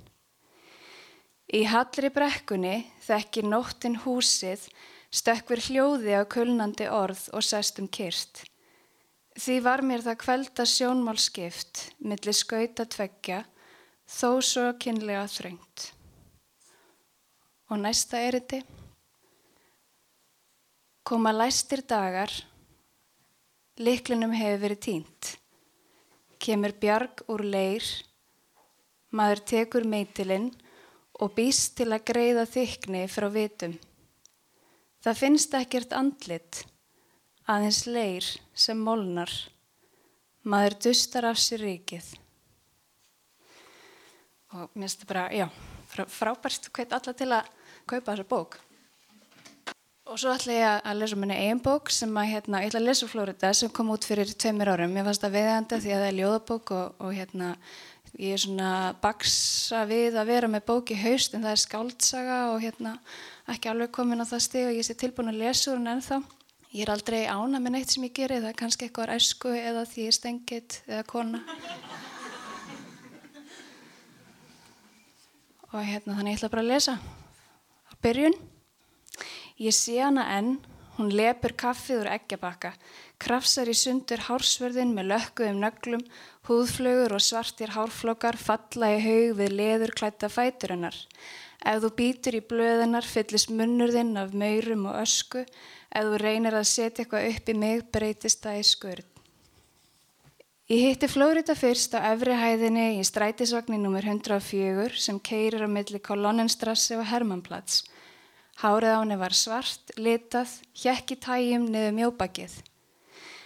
[1.55, 4.66] Í hallri brekkunni þekkir nóttin húsið,
[5.14, 8.42] stökkver hljóði á kulnandi orð og sestum kyrt.
[9.38, 13.45] Því var mér það kvelda sjónmálskipt, millir skauta tveggja,
[14.07, 15.90] þó svo kynlega þröngt.
[17.71, 18.62] Og næsta eriti.
[21.07, 22.31] Koma læstir dagar,
[23.79, 25.33] liklinum hefur verið tínt.
[26.42, 27.87] Kemur bjarg úr leir,
[29.14, 30.51] maður tekur meitilinn
[31.23, 33.77] og býst til að greiða þykni frá vitum.
[35.03, 36.64] Það finnst ekkert andlit,
[37.47, 39.31] aðeins leir sem molnar.
[40.47, 42.26] maður dustar af sér ríkið.
[44.57, 45.49] Og mér finnst þetta bara, já,
[46.16, 47.51] frábærst hveit alla til að
[47.87, 48.57] kaupa þessa bók.
[50.07, 52.87] Og svo ætla ég að lesa minni eigin bók sem að, hérna, ég ætla að
[52.87, 54.95] lesa Florida sem kom út fyrir tveimir árum.
[54.95, 57.49] Mér fannst það viðhanda því að það er ljóðabók og, og hérna,
[58.23, 58.71] ég er svona
[59.03, 62.95] baksa við að vera með bók í haust en það er skáldsaga og hérna,
[63.51, 66.23] ekki alveg komin á það stig og ég sé tilbúin að lesa úr henni ennþá.
[66.71, 69.87] Ég er aldrei ána með neitt sem ég gerir, það er kannski eitthvað æsku eða
[69.90, 71.42] því ég er stengið eða kona.
[75.77, 78.35] Og hérna, þannig ég ætla bara að lesa á byrjun.
[79.61, 80.55] Ég sé hana enn,
[80.97, 82.71] hún lepur kaffið úr eggjabakka,
[83.21, 86.05] krafsar í sundur hársverðin með lökkuðum nöglum,
[86.49, 90.97] húðflögur og svartir hárflokar falla í haug við leður klætta fætur hennar.
[91.61, 96.71] Ef þú býtur í blöðinar fyllist munnurðinn af maurum og ösku, ef þú reynir að
[96.73, 99.15] setja eitthvað upp í mig breytist það í skurð.
[100.66, 104.02] Ég hitti Flórida fyrst á efri hæðinni í strætisvagnin nr.
[104.02, 107.85] 104 sem keirir á milli Kolonnenstrassi og Hermannplats.
[108.59, 112.59] Hárið á henni var svart, litað, hjekk í tæjum niður mjóbakið.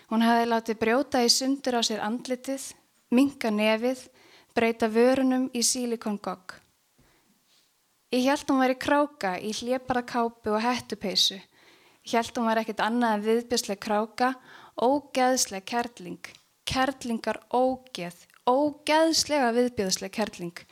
[0.09, 2.71] Hún hafi látið brjóta í sundur á sér andlitið,
[3.13, 4.09] minga nefið,
[4.57, 6.57] breyta vörunum í sílikongogg.
[8.17, 11.37] Ég held hún væri kráka í hljepara kápu og hettupeisu.
[11.37, 14.39] Ég held hún væri ekkit annað en viðbjörsleg kráka,
[14.81, 16.40] ógeðsleg kerling.
[16.71, 18.15] Kerlingar ógeð,
[18.47, 20.65] ógeðslega viðbjörsleg kerling.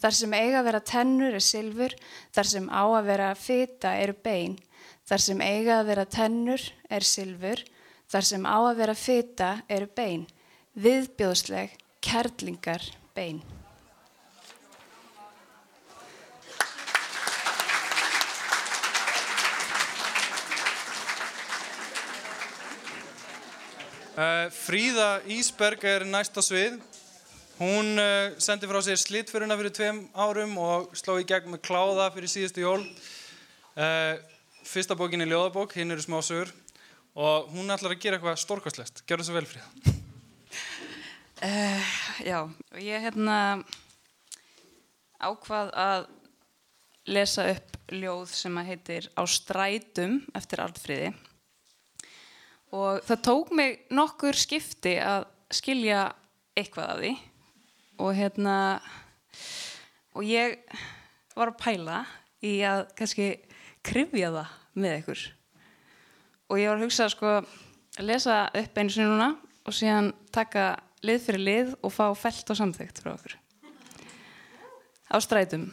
[0.00, 1.94] Þar sem eiga að vera tennur er silfur,
[2.32, 4.56] þar sem á að vera fita er bein.
[5.04, 7.64] Þar sem eiga að vera tennur er silfur,
[8.08, 10.24] þar sem á að vera fita er bein.
[10.72, 13.42] Viðbjóðsleg, kerlingar, bein.
[24.12, 26.74] Fríða Ísberg er næsta svið.
[27.56, 32.10] Hún uh, sendi frá sér slittföruna fyrir tveim árum og sló í gegn með kláða
[32.12, 32.82] fyrir síðustu jól.
[33.72, 34.20] Uh,
[34.68, 36.52] fyrsta bókin er ljóðabók, hinn eru smásögur
[37.16, 39.02] og hún ætlar að gera eitthvað stórkastlegt.
[39.08, 39.96] Gjör það svo vel, Fríða.
[41.40, 41.90] Uh,
[42.30, 42.38] já,
[42.84, 43.38] ég hérna
[45.22, 46.08] ákvað að
[47.08, 51.12] lesa upp ljóð sem að heitir Á strætum eftir Arnfríði
[52.72, 56.06] og það tók mig nokkur skipti að skilja
[56.56, 57.12] eitthvað af því.
[58.00, 58.56] Og hérna
[60.16, 60.56] og ég
[61.36, 61.98] var að pæla
[62.44, 63.28] í að kannski
[63.84, 65.26] krifja það með ykkur.
[66.52, 69.30] Og ég var að hugsa sko að lesa upp einu sinni núna
[69.68, 73.36] og síðan taka lið fyrir lið og fá felt og samþygt frá okkur.
[75.12, 75.68] Á strætum.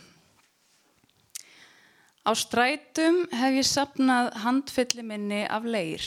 [2.27, 6.03] Á strætum hef ég sapnað handfylli minni af leir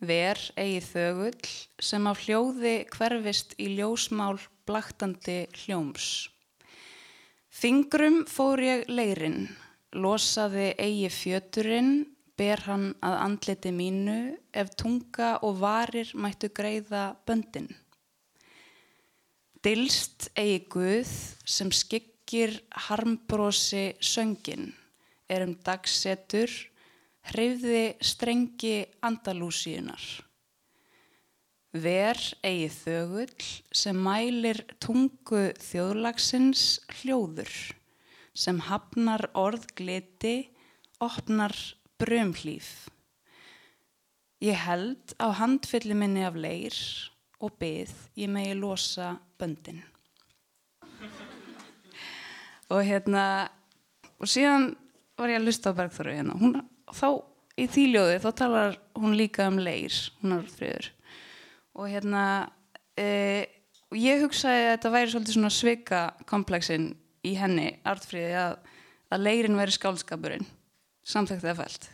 [0.00, 4.36] ver eigi þögull sem af hljóði hverfist í ljósmál
[4.68, 6.28] blaktandi hljóms.
[7.48, 9.46] Fingrum fór ég leirinn,
[9.96, 12.04] losaði eigi fjöturinn,
[12.36, 17.70] ber hann að andliti mínu ef tunga og varir mættu greiða böndin.
[19.64, 21.12] Dilst eigi Guð
[21.48, 24.74] sem skyggir harmbrósi söngin,
[25.26, 26.52] er um dagsetur,
[27.30, 30.04] hreyfði strengi andalúsíunar.
[31.76, 37.50] Ver eigi þögull sem mælir tungu þjóðlagsins hljóður,
[38.32, 40.48] sem hafnar orðgliti,
[41.02, 41.52] opnar
[42.00, 42.88] brömhlýf.
[44.40, 46.76] Ég held á handfylli minni af leir
[47.40, 49.82] og byð ég megi losa böndin.
[52.72, 53.48] Og hérna,
[54.18, 54.72] og síðan
[55.16, 56.56] var ég að lusta á Bergþóru hérna, hún,
[56.94, 57.08] þá
[57.56, 60.90] í þýljóði þá talar hún líka um leir, hún friður
[61.76, 62.22] og hérna
[62.96, 63.48] e,
[63.96, 66.90] ég hugsaði að þetta væri svolítið svona svika kompleksin
[67.26, 68.56] í henni, artfríði að,
[69.12, 70.48] að leirin væri skálskapurinn
[71.06, 71.90] samþekkt eða fælt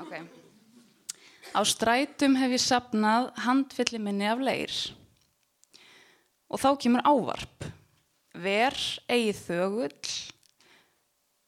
[0.00, 0.14] ok.
[1.50, 4.74] Á strætum hef ég sapnað handfylli minni af leir.
[6.50, 7.66] Og þá kemur ávarp.
[8.34, 8.76] Ver
[9.10, 10.12] eigi þögull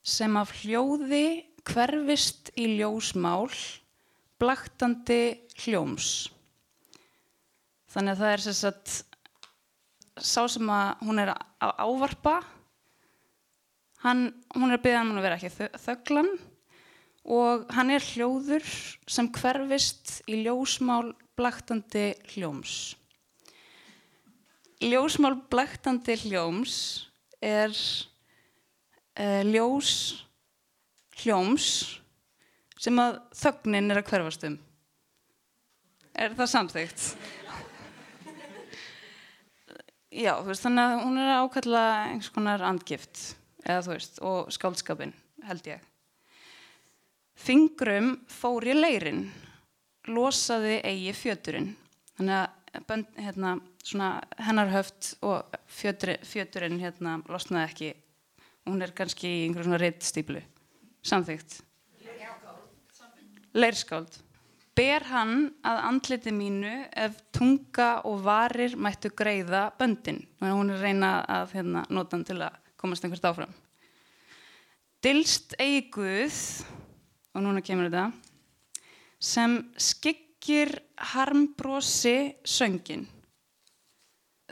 [0.03, 3.51] sem af hljóði hverfist í ljósmál
[4.42, 5.22] blaktandi
[5.62, 6.31] hljóms.
[7.92, 8.94] Þannig að það er sagt,
[10.16, 12.38] sá sem að hún er að ávarpa
[14.03, 16.33] hann, hún er að byggja hann að vera ekki þögglan
[17.33, 18.66] og hann er hljóður
[19.07, 22.96] sem hverfist í ljósmál blaktandi hljóms.
[24.83, 26.75] Ljósmál blaktandi hljóms
[27.38, 29.92] er uh, ljós
[31.23, 31.69] hljóms
[32.83, 34.59] sem að þögnin er að hverfast um.
[36.13, 37.05] Er það samþygt?
[40.25, 43.23] já, þú veist, þannig að hún er að ákalla einhvers konar andgift
[43.63, 45.15] eða þú veist, og skáldskapin
[45.47, 45.87] held ég.
[47.39, 49.25] Fingrum fór ég leirin
[50.11, 51.73] losaði eigi fjöturinn.
[52.19, 54.11] Þannig að bönd, hérna, svona
[54.43, 57.93] hennar höft og fjötur, fjöturinn hérna losnaði ekki.
[58.69, 60.43] Hún er kannski í einhverjum svona reittstýplu
[61.03, 61.61] samþygt
[63.53, 64.19] leirskáld
[64.77, 70.23] ber hann að andliti mínu ef tunga og varir mættu greiða böndin.
[70.41, 73.53] Og hún er reyna að hérna, nota hann til að komast einhvert áfram.
[75.05, 76.38] Dilst eigi Guð
[77.35, 78.07] og núna kemur þetta
[79.23, 80.73] sem skyggir
[81.12, 83.05] harmbrosi söngin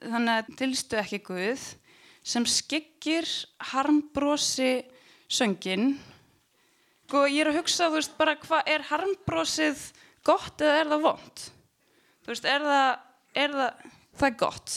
[0.00, 1.64] þannig að dilstu ekki Guð
[2.22, 3.26] sem skyggir
[3.72, 4.84] harmbrosi
[5.30, 5.94] söngin
[7.10, 9.80] sko, ég er að hugsa, þú veist, bara hvað er harmbrosið
[10.26, 11.42] gott eða er það vond?
[12.22, 12.90] Þú veist, er það,
[13.42, 13.80] er það,
[14.20, 14.74] það er gott.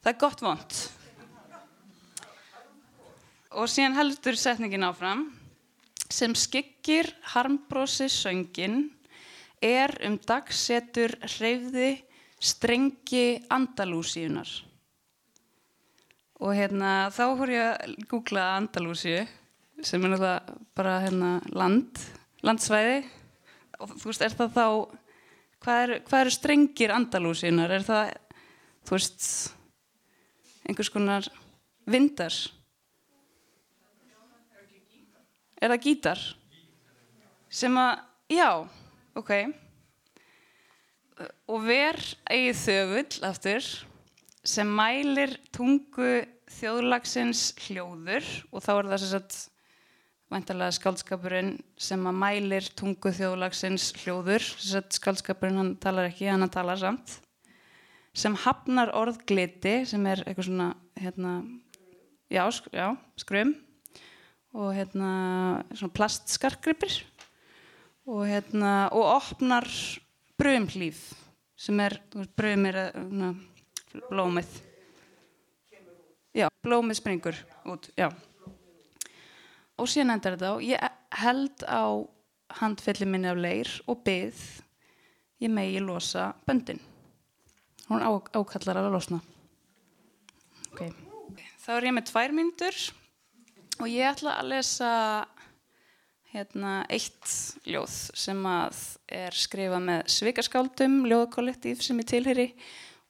[0.00, 0.78] Það er gott vond.
[3.60, 5.26] Og síðan heldur setningin áfram,
[6.08, 8.80] sem skyggir harmbrosi söngin
[9.60, 11.92] er um dagsetur hreyfði
[12.40, 14.48] strengi Andalúsíunar.
[16.40, 19.26] Og hérna, þá fór ég að googla Andalúsíu
[19.82, 21.98] sem er náttúrulega bara hérna land,
[22.46, 23.00] landsvæði.
[23.80, 24.66] Og þú veist, er það þá
[25.64, 28.12] hvað eru er strengir Andalúsinar er það,
[28.84, 29.28] þú veist
[30.68, 31.28] einhvers konar
[31.88, 32.36] vindar?
[35.60, 36.22] Er það gítar?
[37.48, 38.02] Sem að,
[38.34, 38.48] já,
[39.16, 39.32] ok.
[41.48, 43.68] Og ver eigið þögull aftur
[44.44, 46.24] sem mælir tungu
[46.58, 49.38] þjóðlagsins hljóður og þá er það sem sagt
[50.34, 54.42] væntalega skáldskapurinn sem að mælir tungu þjóðlagsins hljóður.
[54.94, 57.18] Skáldskapurinn hann talar ekki, hann talar samt.
[58.14, 60.68] Sem hafnar orðgliti sem er eitthvað svona
[60.98, 61.34] hérna,
[62.30, 62.44] já,
[62.74, 62.88] já,
[63.20, 63.54] skrum.
[64.54, 65.10] Og hérna
[65.74, 67.00] svona plastskarkripir
[68.06, 69.66] og hérna og opnar
[70.38, 71.00] brömhlýf
[71.58, 71.98] sem er,
[72.36, 73.32] bröm er hérna,
[74.10, 74.60] blómið.
[76.34, 78.10] Já, blómið springur út, já
[79.80, 81.84] og síðan endar þetta og ég held á
[82.60, 84.42] handfelli minni af leir og byð
[85.42, 86.80] ég megi losa böndin.
[87.88, 89.20] Hún á, ákallar að losna.
[90.72, 90.86] Ok.
[91.64, 92.80] Þá er ég með tvær myndur
[93.80, 94.90] og ég ætla að lesa
[96.34, 97.30] hérna eitt
[97.68, 98.80] ljóð sem að
[99.20, 102.48] er skrifa með svikaskáldum ljóðkollektív sem er tilheri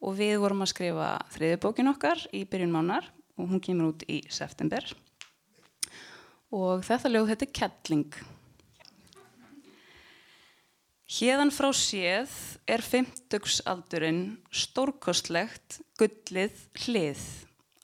[0.04, 4.20] og við vorum að skrifa þriðibókin okkar í byrjun mánar og hún kemur út í
[4.28, 4.84] september
[6.54, 8.18] og þetta ljóð heitir Kettling.
[11.14, 12.30] Hérðan frá séð
[12.70, 14.22] er fymtugsaldurinn
[14.54, 17.24] stórkostlegt gullið hlið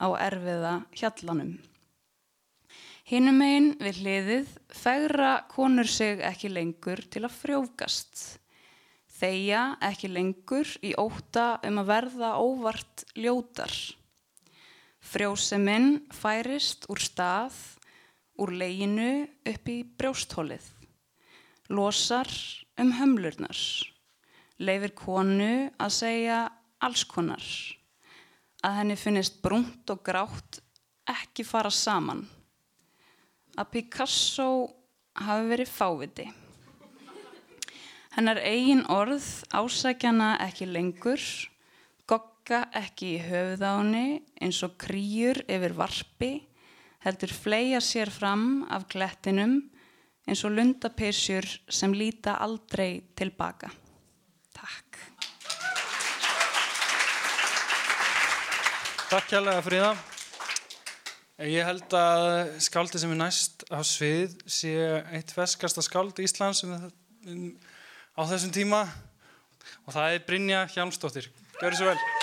[0.01, 1.53] á erfiða hjallanum.
[3.11, 8.23] Hinnum einn við hliðið fegra konur sig ekki lengur til að frjófgast.
[9.21, 13.73] Þeia ekki lengur í óta um að verða óvart ljótar.
[15.01, 17.57] Frjóseminn færist úr stað
[18.41, 20.63] úr leginu upp í brjósthólið,
[21.69, 22.29] losar
[22.81, 23.59] um hömlurnar,
[24.57, 26.41] leifir konu að segja
[26.81, 27.45] allskonar,
[28.65, 30.61] að henni finnist brúnt og grátt
[31.09, 32.25] ekki fara saman,
[33.57, 34.51] að Picasso
[35.21, 36.27] hafi verið fáviti.
[38.11, 39.23] Hennar eigin orð
[39.55, 41.21] ásækjana ekki lengur,
[42.09, 46.31] gogga ekki í höfðáni eins og krýjur yfir varpi,
[47.05, 49.59] heldur fleia sér fram af glettinum
[50.29, 53.71] eins og lundapesjur sem líta aldrei tilbaka.
[54.53, 54.99] Takk.
[59.11, 59.91] Takk kjærlega Fríða.
[61.41, 64.75] Ég held að skáldi sem er næst á svið sé
[65.09, 68.85] eitt ferskasta skáld í Íslands á þessum tíma
[69.87, 71.31] og það er Brynja Hjalmsdóttir.
[71.57, 72.20] Gjör þessu vel.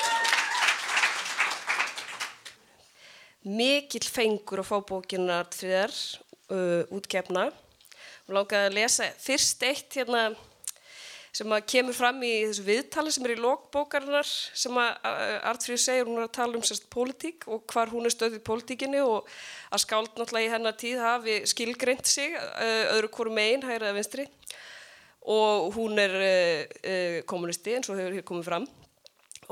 [3.46, 5.94] Mikill fengur að fá bókina þriðar
[6.50, 7.48] uh, útgefna.
[8.28, 10.30] Og langaði að lesa fyrst eitt hérna
[11.38, 15.08] sem að kemur fram í þessu viðtali sem er í lokbókarinnar sem að
[15.50, 18.46] Artfríður segir, hún er að tala um sérst pólitík og hvar hún er stöðið í
[18.48, 19.28] pólitíkinni og
[19.70, 23.98] að skáld náttúrulega í hennar tíð hafi skilgreint sig uh, öðru hvoru megin, hægra eða
[24.00, 24.26] vinstri.
[25.28, 28.68] Og hún er uh, uh, kommunisti eins og hefur hér komið fram.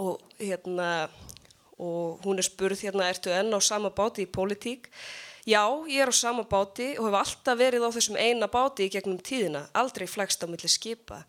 [0.01, 0.91] Og hérna
[1.79, 4.89] og hún er spurð hérna, ertu enn á sama báti í pólitík?
[5.47, 8.93] Já, ég er á sama báti og hef alltaf verið á þessum eina báti í
[8.93, 11.23] gegnum tíðina, aldrei flegst á milli skipa.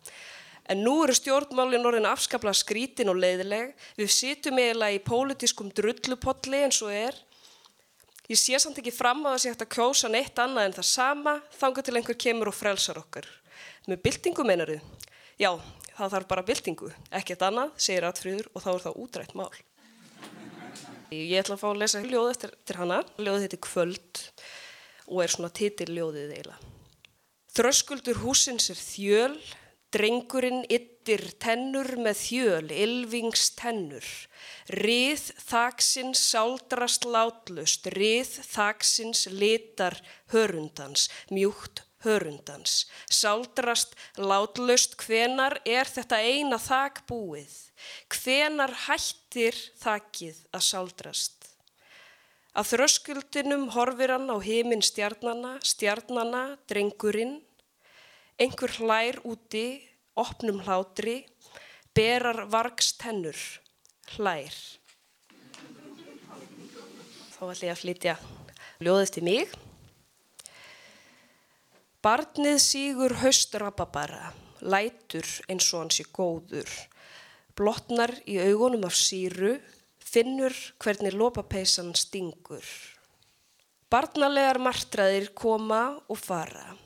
[0.68, 3.70] En nú eru stjórnmálinn orðin afskapla skrítin og leiðileg.
[3.96, 7.16] Við situm eiginlega í pólitískum drullupolli eins og er.
[8.28, 10.76] Ég sé samt ekki fram á að það sé hægt að kjósa neitt annað en
[10.76, 13.24] það sama þanga til einhver kemur og frelsar okkar.
[13.88, 14.76] Með byltingu meinaru?
[15.40, 15.54] Já,
[15.96, 16.90] það þarf bara byltingu.
[17.16, 19.54] Ekkert annað, segir Atfríður og þá er það útrætt mál.
[21.14, 22.98] Ég ætla að fá að lesa ljóð eftir, eftir hana.
[23.16, 24.24] Ljóðið heitir Kvöld
[25.08, 26.74] og er svona titilljóðið eiginlega.
[27.58, 29.38] Þröskuldur húsins er þjöl,
[29.88, 34.04] Drengurinn yttir tennur með þjöl, ylvings tennur.
[34.68, 39.96] Rið þaksins sáldrast látlust, rið þaksins litar
[40.34, 42.86] hörundans, mjúkt hörundans.
[43.10, 47.56] Sáldrast látlust, hvenar er þetta eina þak búið?
[48.12, 51.50] Hvenar hættir þakið að sáldrast?
[52.58, 57.38] Að þröskuldinum horfir hann á heiminn stjarnana, stjarnana, drengurinn,
[58.38, 59.80] Einhver hlær úti,
[60.14, 61.24] opnum hlátri,
[61.90, 63.34] berar vargstennur,
[64.14, 64.54] hlær.
[67.34, 68.14] Þá ætlum ég að flytja
[68.78, 69.58] ljóðist í mig.
[71.98, 74.28] Barnið sígur haustrababara,
[74.62, 76.70] lætur eins og hans í góður,
[77.58, 79.56] blotnar í augunum af síru,
[79.98, 82.62] finnur hvernig lópapeisan stingur.
[83.90, 86.76] Barnalegar martraðir koma og fara.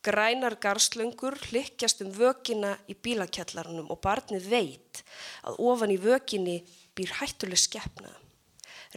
[0.00, 5.02] Grænar garslöngur hlykkjast um vökina í bílakjallarunum og barnið veit
[5.44, 6.62] að ofan í vökinni
[6.96, 8.16] býr hættuleg skeppna.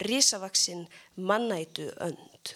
[0.08, 0.88] Rísavaksinn
[1.20, 2.56] mannætu önd.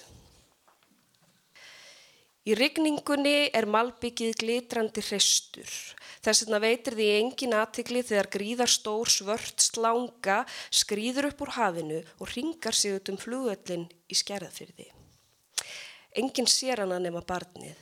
[2.49, 5.69] Í rigningunni er malbyggið glitrandi hreistur.
[6.25, 10.39] Þess vegna veitir því engin aðtikli þegar gríðar stór svört slanga
[10.73, 14.87] skrýður upp úr hafinu og ringar sig út um flugöllin í skerðafyrði.
[16.17, 17.77] Engin sér hana nema barnið.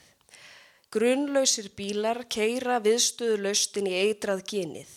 [0.92, 4.92] Grunnlausir bílar keira viðstöðulaustin í eitrað genið.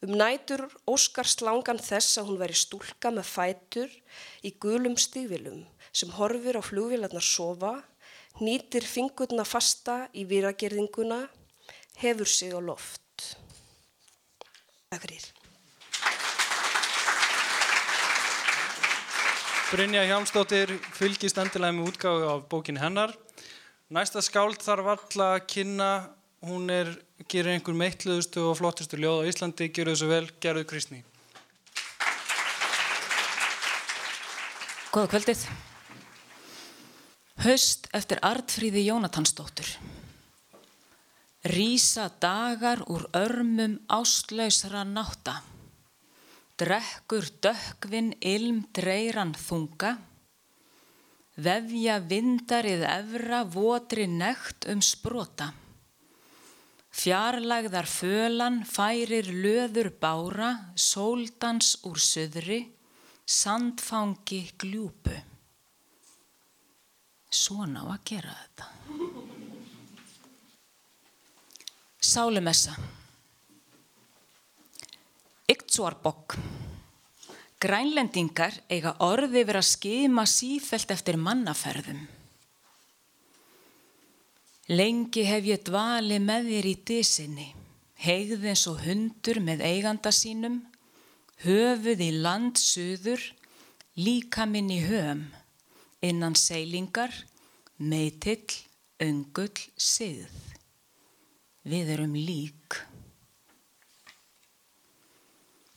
[0.00, 3.92] Um nætur óskar slangan þess að hún veri stúlka með fætur
[4.40, 7.80] í gulum stígvilum sem horfir á flugvilarnar sofa,
[8.44, 11.24] nýtir fingurna fasta í výragerðinguna,
[12.00, 13.36] hefur sig á loft.
[14.90, 15.28] Takk fyrir.
[19.70, 23.12] Brynja Hjámsdóttir fylgist endilega með útgáðu af bókin hennar.
[23.94, 25.90] Næsta skáld þarf alltaf að kynna,
[26.42, 26.90] hún er,
[27.30, 31.04] gerir einhver meitluðustu og flottustu ljóð á Íslandi, gerur þessu vel, gerðu Kristni.
[34.90, 35.50] Góða kvöldið.
[37.40, 39.64] Höst eftir Artfríði Jónatansdóttur.
[41.48, 45.38] Rísa dagar úr örmum ástlausra nátta.
[46.60, 49.94] Drekkur dökkvinn ilm dreiran þunga
[51.40, 55.48] vefja vindarið evra votri nekt um sprota.
[56.92, 62.66] Fjarlægðar fölan færir löður bára, sóldans úr söðri,
[63.24, 65.29] sandfangi gljúpu.
[67.30, 68.66] Svona á að gera þetta.
[72.00, 72.74] Sálumessa.
[75.50, 76.34] Yktsvarbokk.
[77.60, 82.00] Grænlendingar eiga orði verið að skima sífelt eftir mannaferðum.
[84.70, 87.48] Lengi hef ég dvali með þér í disinni,
[88.00, 90.60] heigð eins og hundur með eiganda sínum,
[91.42, 93.22] höfuð í land suður,
[93.98, 95.26] líka minn í höfum,
[96.00, 97.12] innan seilingar,
[97.76, 98.48] meitill,
[99.00, 100.28] öngull, sið.
[101.68, 102.80] Við erum lík.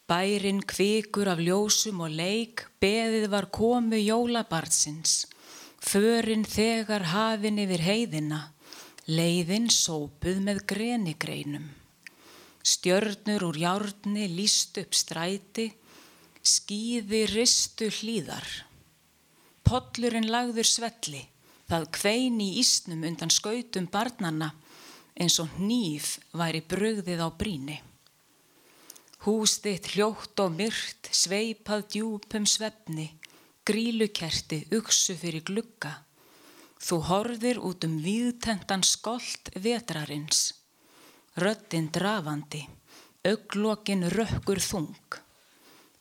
[0.07, 5.23] Bærin kvikur af ljósum og leik, beðið var komu jólabartsins,
[5.79, 8.41] förin þegar hafin yfir heiðina,
[9.07, 11.71] leiðin sópuð með grenigreinum.
[12.63, 15.71] Stjörnur úr járni líst upp stræti,
[16.43, 18.47] skýði ristu hlýðar.
[19.63, 21.23] Pollurinn lagður svelli,
[21.69, 24.51] það kvein í ísnum undan skautum barnanna
[25.13, 27.79] eins og nýf væri brugðið á bríni.
[29.23, 33.07] Hús þitt hljótt og myrt, sveipað djúpum svefni,
[33.63, 35.93] grílukerti, uksu fyrir glugga.
[36.83, 40.49] Þú horfir út um viðtentan skolt vetrarins.
[41.39, 42.65] Röttin drafandi,
[43.23, 45.22] auglokin rökkur þung.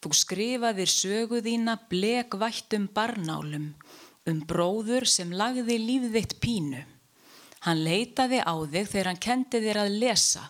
[0.02, 3.68] Þú skrifaðir söguðína blekvættum barnálum
[4.26, 6.82] um bróður sem lagði lífðitt pínu.
[7.62, 10.48] Hann leitaði á þig þegar hann kendi þér að lesa.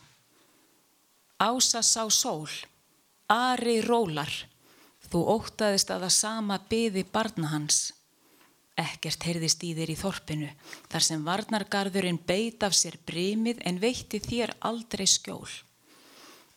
[1.36, 2.48] Ása sá sól,
[3.32, 4.32] Ari rólar,
[5.08, 7.90] þú ótaðist að það sama byði barna hans.
[8.76, 10.48] Ekkert heyrðist í þér í þorpinu,
[10.88, 15.48] þar sem varnargarðurinn beit af sér brimið en veitti þér aldrei skjól.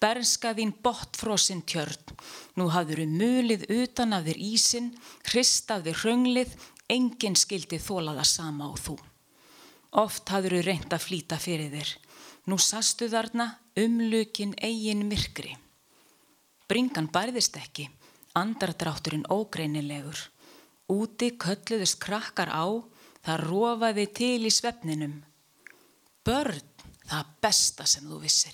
[0.06, 2.12] Bernska þín botfrósin tjörn,
[2.60, 4.92] nú hafður um mulið utan af þér ísin,
[5.32, 6.52] hrist af þér hrönglið,
[6.94, 9.00] enginn skildi þólaða sama á þú.
[9.98, 11.94] Oft hafður þau reynd að flýta fyrir þér,
[12.46, 13.48] nú sastu þarna
[13.82, 15.56] umlukin eigin myrkri.
[16.70, 17.88] Bringan bærðist ekki,
[18.38, 20.22] andardrátturinn ógreinilegur.
[20.94, 22.70] Úti kölluðust krakkar á,
[23.26, 25.18] það rofaði til í svefninum.
[26.22, 26.62] Börn,
[27.10, 28.54] það besta sem þú vissir.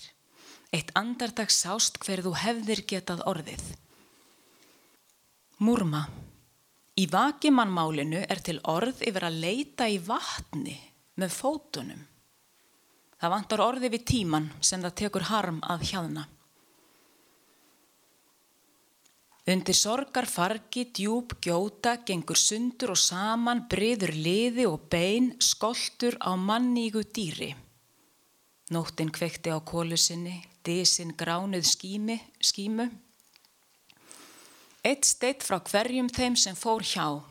[0.72, 3.64] Eitt andardag sást hver þú hefðir getað orðið.
[5.62, 6.06] Múrma,
[6.96, 10.78] í vakimannmálinu er til orð yfir að leita í vatni
[11.20, 12.06] með fótunum.
[13.20, 16.24] Það vantar orði við tíman sem það tekur harm að hjáðna.
[19.52, 26.32] Undir sorgar fargi, djúb, gjóta, gengur sundur og saman, breyður liði og bein, skoltur á
[26.38, 27.52] mannígu dýri.
[28.72, 29.98] Nóttin kvekti á kólu
[30.66, 32.90] dísin gránuð skími, skímu.
[34.82, 37.22] Eitt steitt frá hverjum þeim sem fór hjá,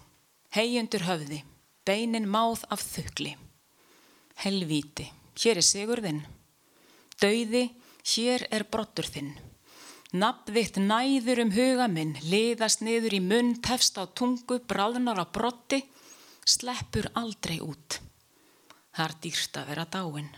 [0.55, 1.41] heiundur höfði,
[1.87, 3.37] beinin máð af þukli.
[4.45, 5.09] Helvíti,
[5.43, 6.21] hér er sigurðinn.
[7.21, 7.65] Dauði,
[8.15, 9.33] hér er brottur þinn.
[10.11, 15.85] Nafnvitt næður um huga minn, liðast niður í munn, tefst á tungu, bráðnar á brotti,
[16.43, 18.01] sleppur aldrei út.
[18.91, 20.31] Það er dýrst að vera dáin.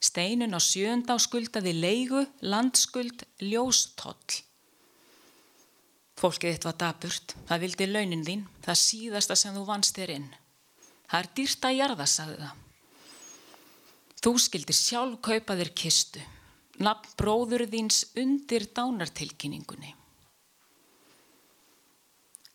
[0.00, 4.38] Steinun á sjönda á skuldaði leigu, landskuld, ljóstoll.
[6.18, 10.30] Fólkið þitt var daburt, það vildi launin þín, það síðasta sem þú vannst þér inn.
[11.10, 12.64] Það er dýrst að jarða, sagði það.
[14.18, 16.24] Þú skildir sjálf kaupa þér kistu
[16.78, 19.94] nafn bróður þíns undir dánartilkynningunni.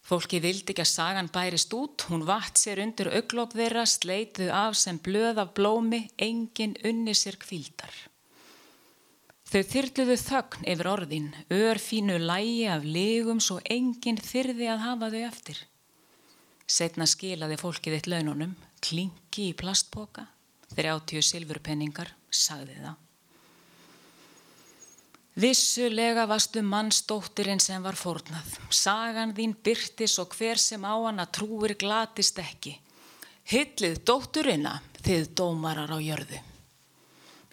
[0.04, 4.76] Fólki vildi ekki að sagan bærist út, hún vatt sér undir auglokk þeirra, sleituð af
[4.76, 7.94] sem blöð af blómi, engin unni sér kvíldar.
[9.48, 15.22] Þau þyrluðu þögn yfir orðin, örfínu lægi af legum svo engin þyrði að hafa þau
[15.30, 15.62] eftir.
[16.68, 20.26] Setna skilaði fólkið eitt laununum, klingi í plastboka,
[20.74, 23.03] þeirri áttíu silfurpenningar, sagði það.
[25.34, 28.52] Vissulega varstu mannsdóttirinn sem var fórnað.
[28.70, 32.76] Sagan þín byrtis og hver sem á hana trúir glatist ekki.
[33.50, 36.38] Hillið dótturinna þið dómarar á jörðu.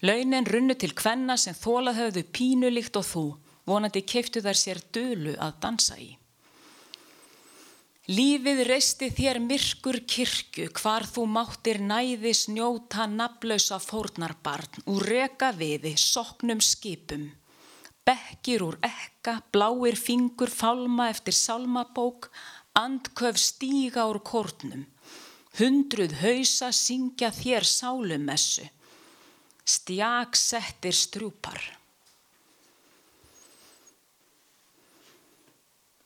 [0.05, 3.25] Launin runnu til kvenna sem þólað höfðu pínulikt og þú,
[3.65, 6.13] vonandi keiftu þær sér dölu að dansa í.
[8.11, 15.95] Lífið reisti þér myrkur kirkju hvar þú máttir næði snjóta naflausa fórnarbarn úr reka viði,
[15.97, 17.29] soknum skipum
[18.11, 22.31] bekkir úr ekka, bláir fingur fálma eftir salmabók,
[22.75, 24.87] andköf stíga úr kórnum,
[25.59, 28.67] hundruð hausa syngja þér sálumessu,
[29.63, 31.61] stjag settir strúpar.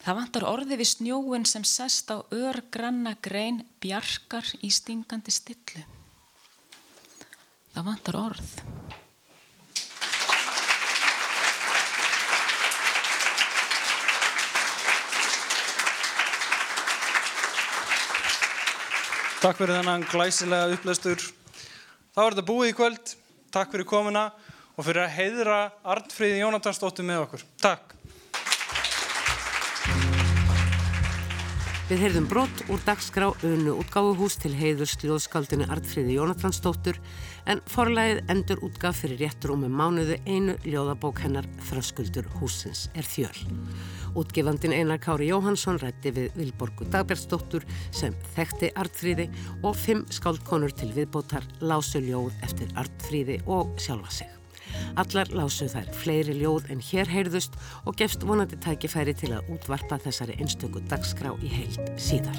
[0.04, 5.80] Það vantar orði við snjóin sem sest á örgranna grein bjarkar í stingandi stillu.
[7.72, 8.50] Það vantar orð.
[19.44, 21.20] Takk fyrir þennan glæsilega upplöstur.
[22.16, 23.10] Þá er þetta búið í kvöld.
[23.52, 24.22] Takk fyrir komuna
[24.72, 27.44] og fyrir að heiðra Arnfríði Jónatansdóttir með okkur.
[27.60, 27.92] Takk.
[31.84, 36.96] Við heyrðum brott úr dagskrá unnu útgáfuhús til heiður sljóðskaldinu Artfríði Jónathansdóttur
[37.44, 43.04] en forlæðið endur útgáf fyrir réttur um með mánuðu einu ljóðabók hennar Þröskuldur húsins er
[43.04, 43.36] þjöl.
[44.16, 49.28] Útgefandin Einar Kári Jóhansson rætti við Vilborgu Dagbjörnsdóttur sem þekkti Artfríði
[49.60, 54.43] og fimm skáldkonur til viðbótar lásu ljóð eftir Artfríði og sjálfa sig.
[55.00, 59.98] Allar lásu þær fleiri ljóð en hér heyrðust og gefst vonandi tækifæri til að útvarpa
[60.04, 62.38] þessari einstöku dagskrá í heilt síðar.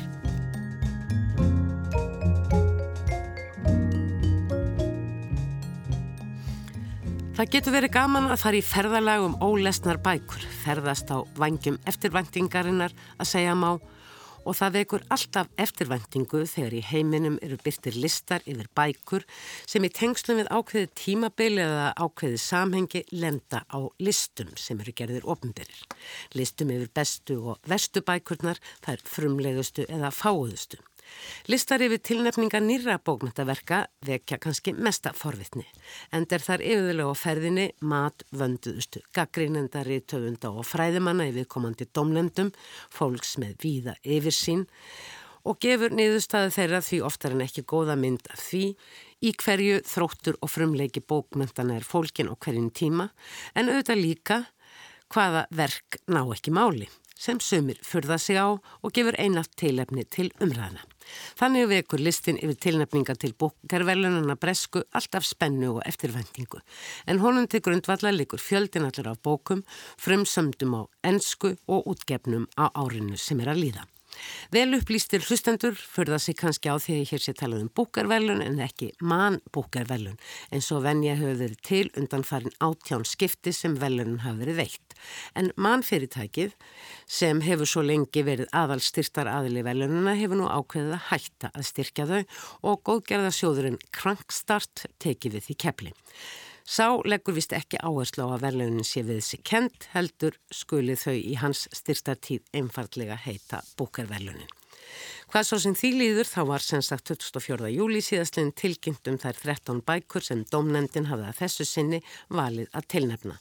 [7.35, 13.27] Það getur verið gaman að fara í ferðalagum ólesnar bækur, ferðast á vangjum eftirvæntingarinnar að
[13.27, 13.73] segja má
[14.45, 19.25] og það vekur alltaf eftirvæntingu þegar í heiminum eru byrtir listar yfir bækur
[19.65, 25.27] sem í tengslum við ákveði tímabili eða ákveði samhengi lenda á listum sem eru gerðir
[25.27, 25.85] ofnbyrjir.
[26.37, 30.79] Listum yfir bestu og verstu bækurnar, er frumlegustu eða fáuðustu.
[31.51, 35.65] Listar yfir tilnefninga nýra bókmyndaverka vekja kannski mesta forvitni.
[36.15, 42.51] Ender þar yfirlega á ferðinni mat vönduðustu, gaggrínendari, töfunda og fræðimanna yfir komandi domlendum,
[42.89, 44.65] fólks með víða yfir sín
[45.45, 48.63] og gefur niðurstaði þeirra því oftar en ekki góða mynd af því
[49.25, 53.11] í hverju þróttur og frumleiki bókmyndana er fólkin og hverjum tíma
[53.53, 54.39] en auðvitað líka
[55.13, 60.31] hvaða verk ná ekki máli sem sumir fyrða sig á og gefur einalt tilefni til
[60.41, 60.83] umræðina.
[61.39, 66.61] Þannig vekur listin yfir tilnefninga til bókarvelununa bresku alltaf spennu og eftirvendingu.
[67.07, 69.63] En honum til grundvalla likur fjöldin allir af bókum,
[69.97, 73.85] frumsöndum á ennsku og útgefnum á árinu sem er að líða.
[74.53, 78.59] Vel upplýstir hlustendur förða sig kannski á því að hér sé talað um búkarvelun en
[78.63, 80.17] ekki mann búkarvelun
[80.51, 84.95] eins og venja höfðu verið til undan farin átján skipti sem velunum hafi verið veitt.
[85.35, 86.55] En mannfyrirtækið
[87.05, 91.69] sem hefur svo lengi verið aðal styrtar aðli velununa hefur nú ákveðið að hætta að
[91.69, 92.21] styrkja þau
[92.71, 95.95] og góðgerða sjóðurinn Krankstart tekið við því kepli.
[96.65, 101.13] Sá leggur vist ekki áherslu á að verðlunin sé við þessi kent heldur skulið þau
[101.13, 104.49] í hans styrsta tíð einfallega heita búkarverðlunin.
[105.29, 107.69] Hvað svo sem því líður þá var sem sagt 24.
[107.69, 112.01] júli síðastlegin tilkynnt um þær 13 bækur sem domnendin hafði að þessu sinni
[112.33, 113.37] valið að tilnefna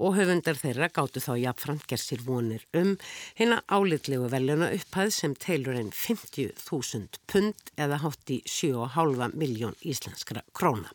[0.00, 2.96] og höfundar þeirra gáttu þá jafnframt gersir vonir um
[3.38, 10.42] hérna álitlegu verðluna upphæð sem teilur einn 50.000 pund eða hátt í 7,5 miljón íslenskra
[10.50, 10.90] króna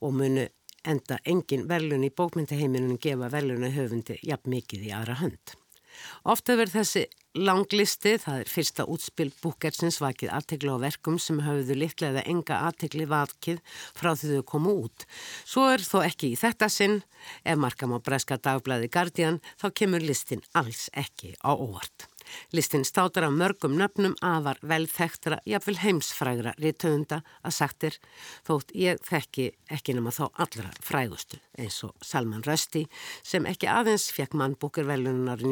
[0.00, 0.48] og munu
[0.88, 5.56] enda engin verlun í bókmyndaheiminunum gefa verluna höfundi jafn mikið í aðra hönd.
[6.24, 7.02] Ofta verður þessi
[7.36, 13.06] langlisti, það er fyrsta útspil búkersins vakið aðtegla á verkum sem hafðu litlega enga aðtegli
[13.10, 13.60] vakið
[13.98, 15.06] frá því þau komu út.
[15.44, 17.00] Svo er þó ekki í þetta sinn,
[17.44, 22.09] ef markam á breska dagblæði Guardian, þá kemur listin alls ekki á óvart.
[22.56, 27.98] Listin státar af mörgum nöfnum afar velþektra, jafnvel heimsfrægra rítöfunda að sagtir
[28.48, 32.88] þótt ég þekki ekki nema þá allra frægustu eins og Salman Rushdie
[33.22, 35.42] sem ekki aðeins fekk mannbúkervelunar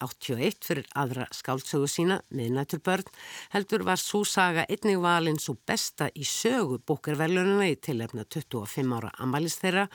[0.00, 3.08] 1981 fyrir aðra skáldsögu sína miðnættur börn
[3.52, 9.12] heldur var svo saga einnig valinn svo besta í sögu búkervelununa í tilefna 25 ára
[9.22, 9.86] amælis þeirra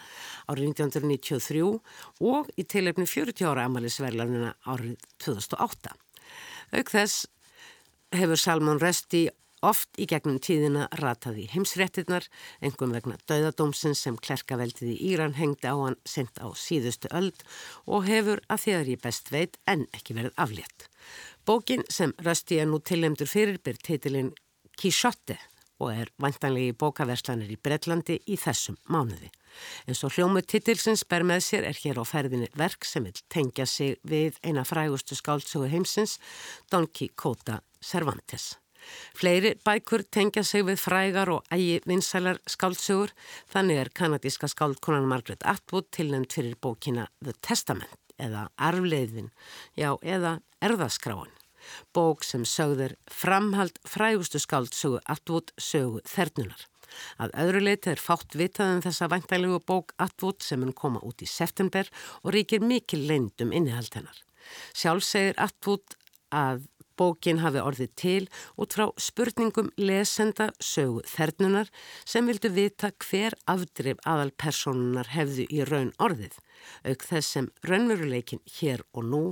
[0.52, 1.64] árið 1993
[2.32, 4.96] og í tilefni 40 ára amælisverlununa árið
[5.26, 5.96] 2008.
[6.76, 7.26] Auk þess
[8.16, 9.28] hefur Salman Resti
[9.64, 12.28] oft í gegnum tíðina ratað í heimsréttinnar,
[12.62, 17.46] engum vegna dauðadómsins sem klerkaveldið í Íran hengdi á hann sent á síðustu öld
[17.86, 20.90] og hefur að þér ég best veit en ekki verið aflétt.
[21.46, 24.34] Bókin sem Resti er nú tillemdur fyrir byr titilinn
[24.76, 25.38] Quixote
[25.80, 29.30] og er vantanlegi bókaverslanir í Breitlandi í þessum mánuði.
[29.88, 33.68] En svo hljómu titilsins ber með sér er hér á ferðinni verk sem vil tengja
[33.68, 36.20] sig við eina frægustu skáldsögu heimsins,
[36.72, 38.56] Don Quixote Cervantes.
[39.16, 43.14] Fleiri bækur tengja sig við frægar og ægi vinsælar skáldsögur,
[43.52, 49.32] þannig er kanadíska skáldkonan Margaret Atwood tilnæmt fyrir bókina The Testament eða Arfleiðin,
[49.76, 51.34] já eða Erðaskráin.
[51.94, 56.62] Bók sem sögður framhald frægustu skáldsögu Atwood sögu þernunar.
[57.20, 61.24] Að öðru leiti er fátt vitað um þessa væntalegu bók Atwood sem mun koma út
[61.26, 61.90] í september
[62.24, 64.18] og ríkir mikil leindum innihald hennar.
[64.78, 65.98] Sjálf segir Atwood
[66.36, 66.66] að
[67.00, 68.22] bókin hafi orðið til
[68.62, 71.72] út frá spurningum lesenda sögu þernunar
[72.06, 76.38] sem vildu vita hver afdrif aðal personunar hefðu í raun orðið,
[76.88, 79.24] auk þess sem raunveruleikin hér og nú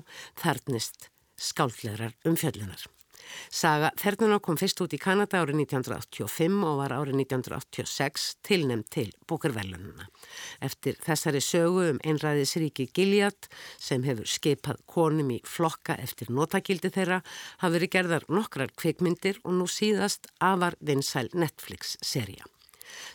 [0.41, 2.87] þarnist skáldlegar umfjöllunar.
[3.53, 9.09] Saga Þernuna kom fyrst út í Kanada árið 1985 og var árið 1986 tilnæmt til
[9.29, 10.07] bókarvelununa.
[10.63, 17.21] Eftir þessari sögu um einræðisríki Gilead sem hefur skipað konum í flokka eftir notakildi þeirra
[17.61, 22.47] hafi verið gerðar nokkrar kvikmyndir og nú síðast afar vinsæl Netflix-serja.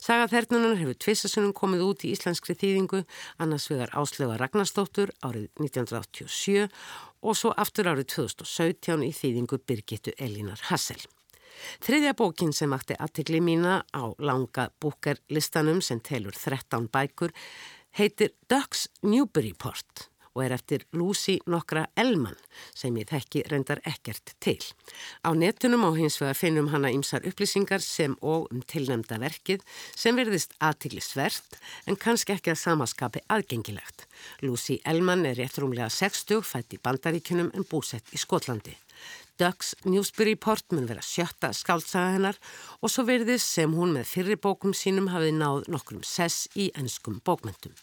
[0.01, 3.05] Saga Þernunar hefur tvissasunum komið út í íslenskri þýðingu,
[3.43, 6.67] annars vegar Áslöga Ragnarstóttur árið 1987
[7.23, 11.01] og svo aftur árið 2017 í þýðingu Birgittu Elínar Hassel.
[11.83, 17.35] Þriðja bókin sem átti aðtikli mína á langa búkarlistanum sem telur 13 bækur
[17.99, 20.09] heitir Ducks Newburyport
[20.39, 22.37] og er eftir Lucy nokkra Elman
[22.79, 24.59] sem ég þekki reyndar ekkert til.
[25.27, 29.65] Á netunum á hins vegar finnum hana ymsar upplýsingar sem og um tilnemda verkið
[29.99, 31.59] sem verðist aðtiklisvert
[31.91, 34.07] en kannski ekki að samaskapi aðgengilegt.
[34.47, 38.77] Lucy Elman er rétt rúmlega 60 fætt í Bandaríkunum en búsett í Skotlandi.
[39.39, 42.39] Ducks Newsburyport mun vera sjötta skáltsaga hennar
[42.83, 47.21] og svo verðis sem hún með fyrri bókum sínum hafið náð nokkrum sess í ennskum
[47.23, 47.77] bókmyndum.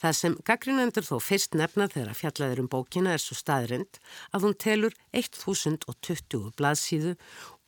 [0.00, 4.00] Það sem gaggrinendur þó fyrst nefna þegar fjallaður um bókina er svo staðrind
[4.32, 7.14] að hún telur 1020 blaðsíðu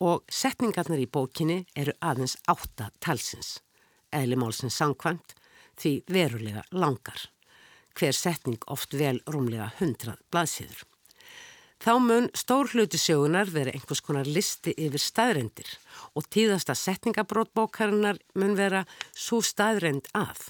[0.01, 3.59] og setningarnar í bókinni eru aðeins átta talsins.
[4.17, 5.37] Eðli málsins sangkvæmt
[5.77, 7.29] því verulega langar.
[7.97, 10.87] Hver setning oft vel rúmlega 100 blaðsíður.
[11.87, 15.69] Þá mun stór hluti sjögunar vera einhvers konar listi yfir staðrendir
[16.19, 18.81] og tíðasta setningabrótbókarinnar mun vera
[19.15, 20.49] svo staðrend að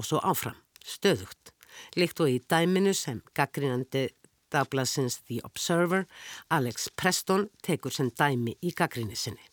[0.00, 1.52] og svo áfram, stöðugt.
[1.94, 4.08] líkt og í dæminu sem gaggrínandi
[4.50, 6.06] dagbladsins The Observer,
[6.50, 9.44] Alex Preston tekur sem dæmi í gaggrinni sinni.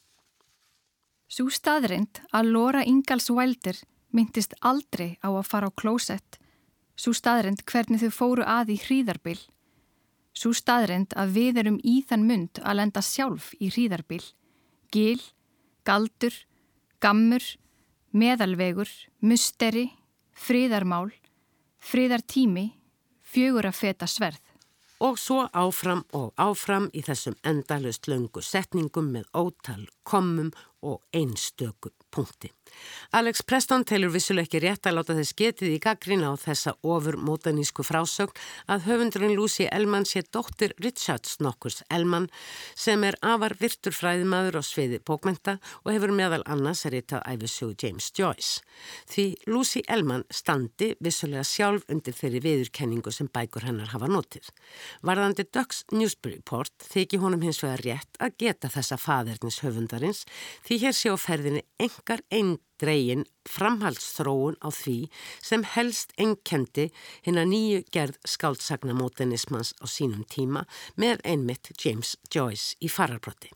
[1.27, 3.75] Svo staðrind að Laura Ingalls Wilder
[4.15, 6.39] myndist aldrei á að fara á klósett.
[6.95, 9.41] Svo staðrind hvernig þau fóru að í hríðarbil.
[10.35, 14.23] Svo staðrind að við erum í þann mynd að lenda sjálf í hríðarbil.
[14.91, 15.21] Gil,
[15.87, 16.35] galdur,
[16.99, 17.45] gammur,
[18.11, 18.89] meðalvegur,
[19.23, 19.87] musteri,
[20.35, 21.13] fríðarmál,
[21.79, 22.67] fríðartími,
[23.23, 24.41] fjögur að feta sverð.
[25.03, 31.91] Og svo áfram og áfram í þessum endalust löngu setningum með ótal, komum og einstöku
[32.15, 32.51] punkti.
[33.15, 37.15] Alex Preston telur vissuleg ekki rétt að láta þess getið í gaggrina á þessa ofur
[37.21, 38.35] mótanísku frásögn
[38.71, 42.27] að höfundurinn Lucy Ellmann sé dóttir Richards nokkurs Ellmann
[42.75, 47.23] sem er afar virtur fræðimaður á sviði bókmenta og hefur meðal annars er eitt af
[47.29, 48.65] æfisögu James Joyce.
[49.11, 54.51] Því Lucy Ellmann standi vissulega sjálf undir þeirri viðurkenningu sem bækur hennar hafa notið.
[55.05, 60.25] Varðandi Ducks Newsbury Report þykir honum hins vegar rétt að geta þessa fadernis höfundarins
[60.67, 64.97] því hér sé á ferðinni engar einn dregin framhaldsþróun á því
[65.41, 66.89] sem helst enkendi
[67.25, 70.65] hinn að nýju gerð skáldsagna mótenismans á sínum tíma
[70.99, 73.51] með einmitt James Joyce í fararbrotti.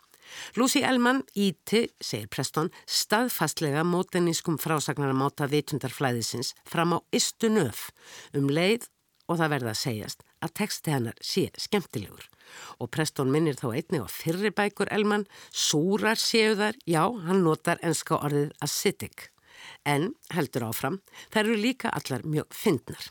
[0.56, 7.89] Lucy Ellmann íti, segir Preston, staðfastlega mótenískum frásagnara máta vitundarflæðisins fram á istu nöf
[8.38, 8.89] um leið
[9.30, 12.25] og það verða að segjast að texti hennar sé skemmtilegur.
[12.81, 17.81] Og Preston minnir þá einni á fyrri bækur Elman, súrar séu þar, já, hann notar
[17.85, 19.29] enska orðið acidic.
[19.85, 21.01] En, heldur áfram,
[21.33, 23.09] þær eru líka allar mjög fyndnar.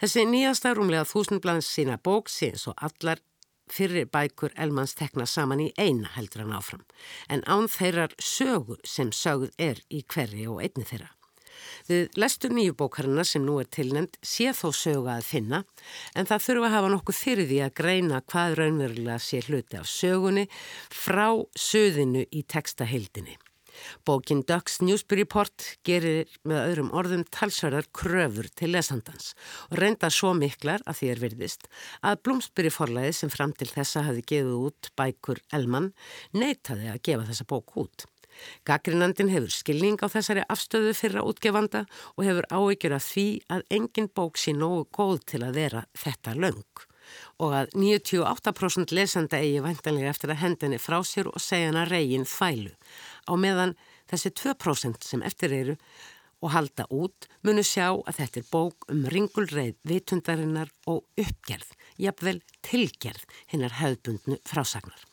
[0.00, 3.22] Þessi nýjasta rúmlega þúsundblands sína bók sé eins og allar
[3.70, 6.84] fyrri bækur Elmans tekna saman í eina heldur hann áfram.
[7.28, 11.12] En án þeirrar sögu sem sögð er í hverri og einni þeirra.
[11.90, 15.62] Við lestur nýju bókarina sem nú er tilnæmt sé þó sögu að finna
[16.14, 19.90] en það þurfa að hafa nokkuð fyrir því að greina hvað raunverulega sé hluti af
[19.90, 20.48] sögunni
[20.88, 23.38] frá söðinu í textahildinni.
[24.04, 29.32] Bókin Ducks Newsbury Report gerir með öðrum orðum talsverðar kröfur til lesandans
[29.70, 31.68] og reynda svo miklar að því er virðist
[32.02, 35.92] að Blómsbury forlæði sem fram til þessa hafi gefið út bækur Elman
[36.36, 38.06] neytaði að gefa þessa bók út.
[38.68, 41.86] Gagrinandin hefur skilning á þessari afstöðu fyrra útgefanda
[42.16, 43.26] og hefur áhyggjur af því
[43.56, 46.86] að engin bók sé nógu góð til að vera þetta löng
[47.42, 52.28] og að 98% lesanda eigi vantanlega eftir að hendinni frá sér og segja hana reygin
[52.28, 52.74] þvælu
[53.26, 53.74] á meðan
[54.10, 55.76] þessi 2% sem eftir eru
[56.40, 61.68] og halda út munu sjá að þetta er bók um ringulreið vitundarinnar og uppgerð,
[62.00, 65.09] jafnvel tilgerð hinnar höfbundnu frásagnar.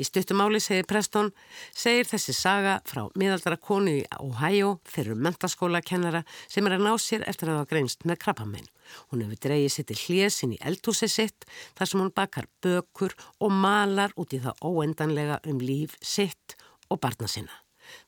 [0.00, 1.30] Í stuttumáli segir Preston,
[1.76, 7.26] segir þessi saga frá miðaldara konu í Ohio fyrir mentaskólakennara sem er að ná sér
[7.30, 8.68] eftir að hafa greinst með krabbamenn.
[9.10, 11.48] Hún hefur dreyið sitt í hljésin í eldhúsi sitt
[11.78, 16.58] þar sem hún bakar bökur og malar út í það óendanlega um líf sitt
[16.90, 17.60] og barna sinna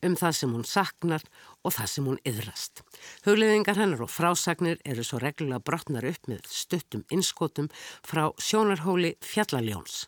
[0.05, 1.25] um það sem hún saknar
[1.63, 2.83] og það sem hún yðrast.
[3.25, 7.69] Hugleðingar hennar og frásagnir eru svo reglulega brotnar upp með stuttum innskotum
[8.05, 10.05] frá sjónarhóli fjallaljóns.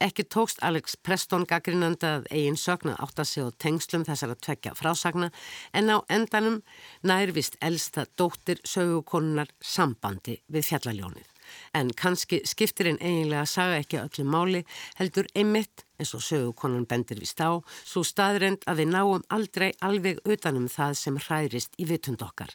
[0.00, 4.38] Ekki tókst Alex Preston gaggrinanda að eigin sögna átt að segja á tengslum þessar að
[4.46, 5.28] tvekja frásagna
[5.76, 6.56] en á endanum
[7.04, 11.28] nærvist elsta dóttir sögukonunar sambandi við fjallaljónið.
[11.74, 14.64] En kannski skiptirinn eiginlega að saga ekki öllu máli
[14.98, 17.48] heldur einmitt eins og sögukonan bendir við stá,
[17.84, 22.52] svo staðrend að við náum aldrei alveg utanum það sem hræðrist í vitund okkar.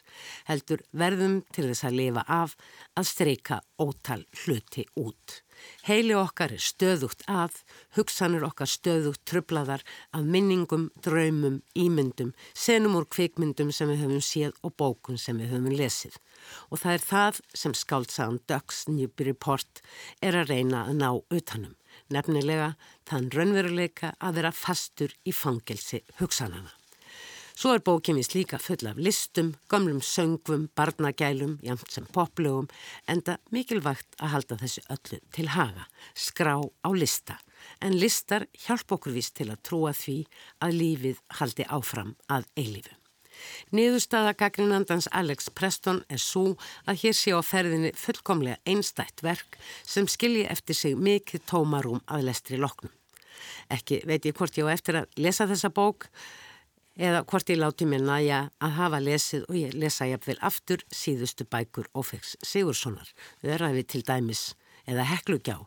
[0.50, 2.56] Heldur verðum til þess að lifa af
[2.98, 5.42] að streika ótal hluti út.
[5.86, 7.62] Heili okkar er stöðugt að,
[7.96, 14.58] hugsanir okkar stöðugt trublaðar af minningum, draumum, ímyndum, senum úr kvikmyndum sem við höfum séð
[14.66, 16.18] og bókun sem við höfum lesið.
[16.70, 19.82] Og það er það sem skáltsaðan Ducks Newbury Report
[20.22, 21.76] er að reyna að ná utanum.
[22.12, 22.74] Nefnilega
[23.08, 26.74] þann raunveruleika að vera fastur í fangelsi hugsanana.
[27.56, 32.68] Svo er bókinn vist líka full af listum, gamlum söngvum, barnagælum, jamt sem poplögum,
[33.08, 37.38] enda mikilvægt að halda þessu öllu til haga, skrá á lista.
[37.80, 40.18] En listar hjálp okkur vist til að trúa því
[40.68, 42.92] að lífið haldi áfram að eilifu.
[43.76, 46.56] Niðurstaða gaggrinandans Alex Preston er svo
[46.86, 52.28] að hér sé á ferðinni fullkomlega einstætt verk sem skilji eftir sig mikið tómarum að
[52.30, 52.92] lestri loknum.
[53.72, 56.08] Ekki veit ég hvort ég á eftir að lesa þessa bók,
[56.96, 61.44] eða hvort ég láti mér næja að hafa lesið og ég lesa jafnvel aftur síðustu
[61.50, 63.10] bækur Ófegs Sigurssonar.
[63.42, 64.54] Ræði til dæmis
[64.86, 65.58] eða heklugjá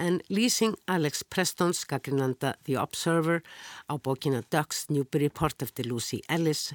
[0.00, 3.42] en lýsing Alex Prestons skakrinanda The Observer
[3.90, 6.72] á bókina Ducks Newburyport eftir Lucy Ellis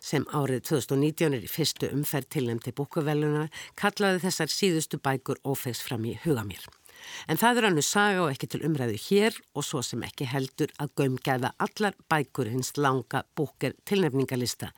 [0.00, 3.48] sem árið 2019 er í fyrstu umferð tilnæmti búkuveluna
[3.78, 6.64] kallaði þessar síðustu bækur ófegs fram í huga mér.
[7.26, 10.72] En það er hannu saga og ekki til umræðu hér og svo sem ekki heldur
[10.82, 14.72] að gömgæða allar bækur hins langa búker tilnefningalista.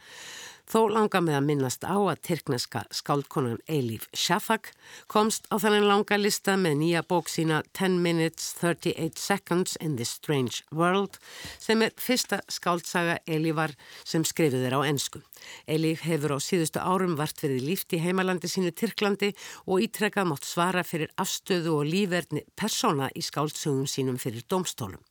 [0.64, 4.70] Þó langa með að minnast á að tyrkneska skáldkonan Eilíf Shafak
[5.12, 10.08] komst á þannig langa lista með nýja bók sína 10 Minutes 38 Seconds in the
[10.08, 11.20] Strange World
[11.60, 13.76] sem er fyrsta skáldsaga Eilífar
[14.08, 15.20] sem skrifið er á ennsku.
[15.68, 19.34] Eilíf hefur á síðustu árum vart verið líft í heimalandi sínu Tyrklandi
[19.68, 25.04] og ítrekkað mátt svara fyrir afstöðu og lífverðni persóna í skáldsögum sínum fyrir domstólum.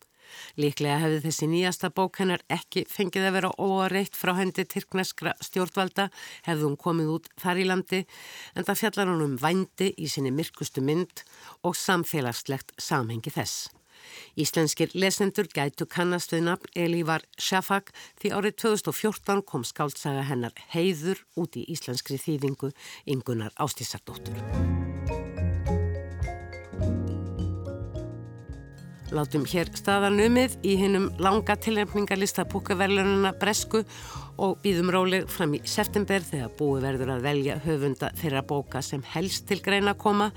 [0.60, 6.10] Líklega hefði þessi nýjasta bók hennar ekki fengið að vera óareitt frá hendi tyrkneskra stjórnvalda
[6.48, 8.02] hefði hún komið út þar í landi
[8.56, 11.24] en það fjallar hún um vændi í sinni myrkustu mynd
[11.64, 13.70] og samfélagslegt samhengi þess.
[14.36, 21.24] Íslenskir lesendur gætu kannast við nafn Elívar Shafak því árið 2014 kom skáltsaga hennar heiður
[21.40, 22.74] út í íslenskri þýðingu
[23.16, 24.42] yngunar ástísardóttur.
[29.14, 33.84] Látum hér staðanumið í hinnum langa tilnefningarlista púkaverlununa Bresku
[34.42, 39.04] og býðum róleg fram í september þegar búi verður að velja höfunda þeirra bóka sem
[39.14, 40.32] helst til greina koma.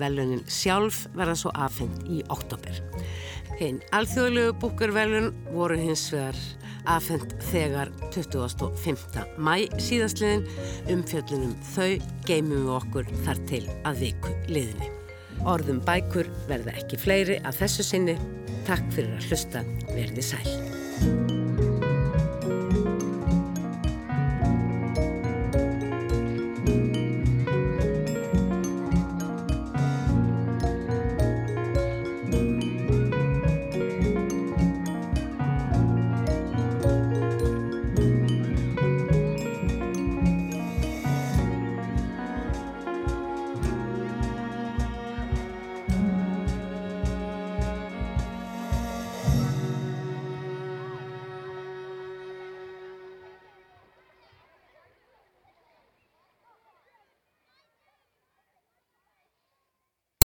[0.00, 2.80] Velunin sjálf verða svo aðfengt í oktober.
[3.60, 6.40] Hinn alþjóðlegu búkurvelun voru hins vegar
[6.88, 9.28] aðfengt þegar 25.
[9.36, 10.48] mæ síðastliðin
[10.96, 15.01] umfjöllunum þau geymum við okkur þar til að viku liðinni.
[15.48, 18.18] Orðum bækur verða ekki fleiri að þessu sinni.
[18.68, 19.64] Takk fyrir að hlusta.
[19.90, 21.41] Verði sæl.